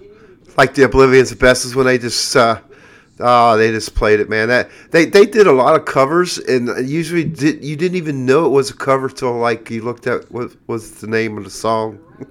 like 0.57 0.74
the 0.74 0.82
Oblivians 0.82 1.31
the 1.31 1.36
best 1.36 1.65
is 1.65 1.77
when 1.77 1.86
they 1.86 1.97
just 1.97 2.35
uh, 2.35 2.61
oh 3.20 3.57
they 3.57 3.70
just 3.70 3.94
played 3.94 4.19
it 4.19 4.28
man. 4.28 4.49
That 4.49 4.69
they 4.90 5.05
they 5.05 5.27
did 5.27 5.47
a 5.47 5.53
lot 5.53 5.77
of 5.77 5.85
covers 5.85 6.39
and 6.39 6.89
usually 6.89 7.23
did, 7.23 7.65
you 7.65 7.77
didn't 7.77 7.97
even 7.97 8.27
know 8.27 8.47
it 8.47 8.49
was 8.49 8.70
a 8.70 8.74
cover 8.74 9.09
till 9.09 9.35
like 9.35 9.70
you 9.70 9.82
looked 9.82 10.09
at 10.09 10.28
what 10.32 10.57
was 10.66 11.01
the 11.01 11.07
name 11.07 11.39
of 11.39 11.44
the 11.44 11.51
song. 11.51 12.01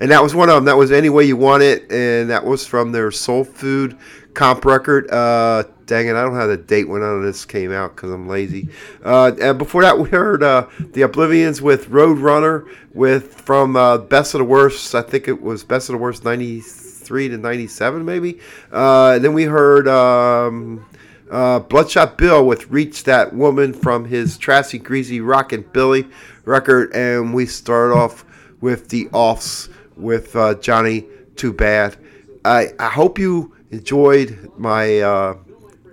And 0.00 0.10
that 0.10 0.22
was 0.22 0.34
one 0.34 0.48
of 0.48 0.56
them 0.56 0.64
that 0.64 0.76
was 0.76 0.90
any 0.90 1.08
way 1.08 1.24
you 1.24 1.36
want 1.36 1.62
it 1.62 1.90
and 1.90 2.28
that 2.28 2.44
was 2.44 2.66
from 2.66 2.90
their 2.92 3.10
Soul 3.12 3.44
Food 3.44 3.96
comp 4.34 4.64
record 4.64 5.08
uh, 5.10 5.62
dang 5.86 6.08
it 6.08 6.16
I 6.16 6.22
don't 6.22 6.34
have 6.34 6.48
the 6.48 6.56
date 6.56 6.88
when 6.88 7.02
of 7.02 7.22
this 7.22 7.44
came 7.44 7.72
out 7.72 7.96
because 7.96 8.10
I'm 8.10 8.28
lazy. 8.28 8.68
Uh, 9.04 9.32
and 9.40 9.58
before 9.58 9.82
that 9.82 9.98
we 9.98 10.08
heard 10.10 10.42
uh, 10.42 10.66
the 10.78 11.02
Oblivians 11.02 11.60
with 11.60 11.88
Roadrunner 11.88 12.68
with 12.94 13.34
from 13.34 13.76
uh, 13.76 13.98
Best 13.98 14.34
of 14.34 14.38
the 14.38 14.44
Worst 14.44 14.94
I 14.94 15.02
think 15.02 15.28
it 15.28 15.42
was 15.42 15.64
Best 15.64 15.88
of 15.88 15.94
the 15.94 15.98
Worst 15.98 16.24
93 16.24 17.28
to 17.28 17.38
97 17.38 18.04
maybe? 18.04 18.38
Uh, 18.70 19.18
then 19.18 19.32
we 19.32 19.44
heard 19.44 19.88
um, 19.88 20.84
uh, 21.30 21.60
Bloodshot 21.60 22.18
Bill 22.18 22.46
with 22.46 22.68
Reach 22.70 23.04
That 23.04 23.34
Woman 23.34 23.72
from 23.72 24.04
his 24.04 24.38
Trashy 24.38 24.78
Greasy 24.78 25.20
Rockin' 25.20 25.64
Billy 25.72 26.08
record 26.44 26.94
and 26.94 27.34
we 27.34 27.46
start 27.46 27.92
off 27.92 28.24
with 28.60 28.88
the 28.88 29.08
offs 29.12 29.68
with 29.96 30.34
uh, 30.36 30.54
Johnny 30.54 31.06
Too 31.36 31.52
Bad. 31.52 31.96
I, 32.44 32.68
I 32.78 32.88
hope 32.88 33.18
you 33.18 33.54
enjoyed 33.70 34.50
my 34.56 35.00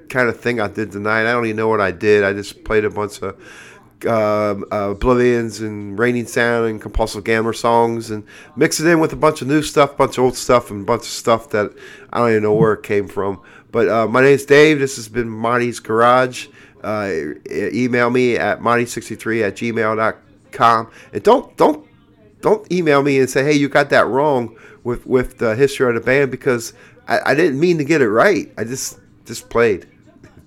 kind 0.10 0.30
of 0.30 0.40
thing 0.40 0.60
I 0.60 0.68
did 0.68 0.92
tonight. 0.92 1.22
I 1.22 1.32
don't 1.32 1.46
even 1.46 1.58
know 1.58 1.68
what 1.68 1.82
I 1.82 1.92
did. 1.92 2.24
I 2.24 2.34
just 2.34 2.64
played 2.64 2.86
a 2.86 2.90
bunch 2.90 3.22
of 3.22 3.36
um, 4.06 4.66
uh, 4.72 4.94
Oblivians 4.94 5.60
and 5.60 5.98
Reigning 5.98 6.26
Sound 6.26 6.68
and 6.68 6.82
Compulsive 6.82 7.24
Gambler 7.24 7.54
songs 7.54 8.12
and 8.12 8.24
mixed 8.56 8.80
it 8.80 8.88
in 8.88 9.00
with 9.00 9.14
a 9.14 9.18
bunch 9.18 9.42
of 9.42 9.48
new 9.48 9.62
stuff, 9.62 9.98
bunch 9.98 10.18
of 10.18 10.24
old 10.24 10.36
stuff, 10.36 10.72
and 10.72 10.82
a 10.82 10.86
bunch 10.86 11.02
of 11.02 11.08
stuff 11.08 11.50
that 11.52 11.74
I 12.12 12.20
don't 12.20 12.30
even 12.32 12.44
know 12.44 12.54
where 12.54 12.74
it 12.74 12.84
came 12.84 13.08
from. 13.08 13.42
But 13.72 13.88
uh, 13.88 14.08
my 14.08 14.22
name's 14.22 14.46
Dave. 14.46 14.80
This 14.80 14.96
has 14.96 15.08
been 15.08 15.30
Monty's 15.30 15.80
Garage. 15.80 16.48
Uh, 16.84 17.12
email 17.52 18.10
me 18.10 18.38
at 18.38 18.62
monty63 18.62 19.48
at 19.48 19.56
gmail.com. 19.56 20.92
And 21.14 21.24
don't, 21.24 21.58
don't, 21.58 21.86
don't 22.42 22.72
email 22.72 23.04
me 23.04 23.20
and 23.20 23.30
say, 23.30 23.44
hey, 23.44 23.54
you 23.54 23.68
got 23.68 23.90
that 23.90 24.08
wrong 24.08 24.58
with, 24.84 25.06
with 25.06 25.38
the 25.38 25.56
history 25.56 25.88
of 25.90 25.96
the 25.96 26.02
band 26.02 26.32
because 26.32 26.74
I, 27.08 27.32
I 27.32 27.36
didn't 27.36 27.60
mean 27.60 27.78
to 27.80 27.84
get 27.84 28.02
it 28.02 28.10
right. 28.10 28.52
I 28.58 28.64
just 28.64 29.00
just 29.30 29.50
played. 29.50 29.88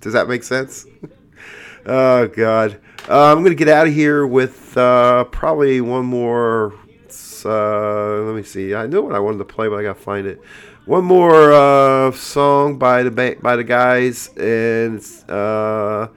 Does 0.03 0.13
that 0.13 0.27
make 0.27 0.43
sense? 0.43 0.85
oh 1.85 2.27
God, 2.27 2.79
uh, 3.07 3.31
I'm 3.31 3.41
gonna 3.41 3.55
get 3.55 3.69
out 3.69 3.87
of 3.87 3.93
here 3.93 4.27
with 4.27 4.77
uh, 4.77 5.23
probably 5.25 5.79
one 5.79 6.05
more. 6.05 6.73
Uh, 7.45 8.21
let 8.21 8.35
me 8.35 8.43
see. 8.43 8.73
I 8.73 8.85
know 8.87 9.01
what 9.01 9.15
I 9.15 9.19
wanted 9.19 9.37
to 9.37 9.45
play, 9.45 9.69
but 9.69 9.75
I 9.75 9.83
gotta 9.83 9.99
find 9.99 10.27
it. 10.27 10.41
One 10.85 11.05
more 11.05 11.53
uh, 11.53 12.11
song 12.11 12.77
by 12.77 13.03
the 13.03 13.11
ba- 13.11 13.37
by 13.41 13.55
the 13.55 13.63
guys, 13.63 14.27
and 14.35 15.01
uh, 15.29 16.07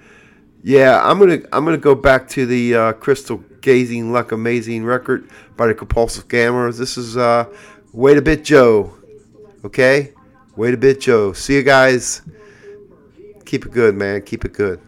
yeah, 0.64 1.00
I'm 1.04 1.20
gonna 1.20 1.38
I'm 1.52 1.64
gonna 1.64 1.78
go 1.78 1.94
back 1.94 2.28
to 2.30 2.44
the 2.44 2.74
uh, 2.74 2.92
Crystal 2.94 3.38
Gazing 3.60 4.12
Luck 4.12 4.32
Amazing 4.32 4.84
record 4.84 5.30
by 5.56 5.68
the 5.68 5.74
Compulsive 5.74 6.26
Gamblers. 6.26 6.76
This 6.76 6.96
is 6.96 7.16
Wait 7.92 8.18
a 8.18 8.22
Bit 8.22 8.44
Joe. 8.44 8.96
Okay, 9.64 10.12
wait 10.56 10.74
a 10.74 10.76
bit, 10.76 11.00
Joe. 11.00 11.32
See 11.32 11.54
you 11.54 11.62
guys. 11.62 12.22
Keep 13.46 13.66
it 13.66 13.72
good, 13.72 13.94
man. 13.94 14.22
Keep 14.22 14.44
it 14.44 14.52
good. 14.52 14.80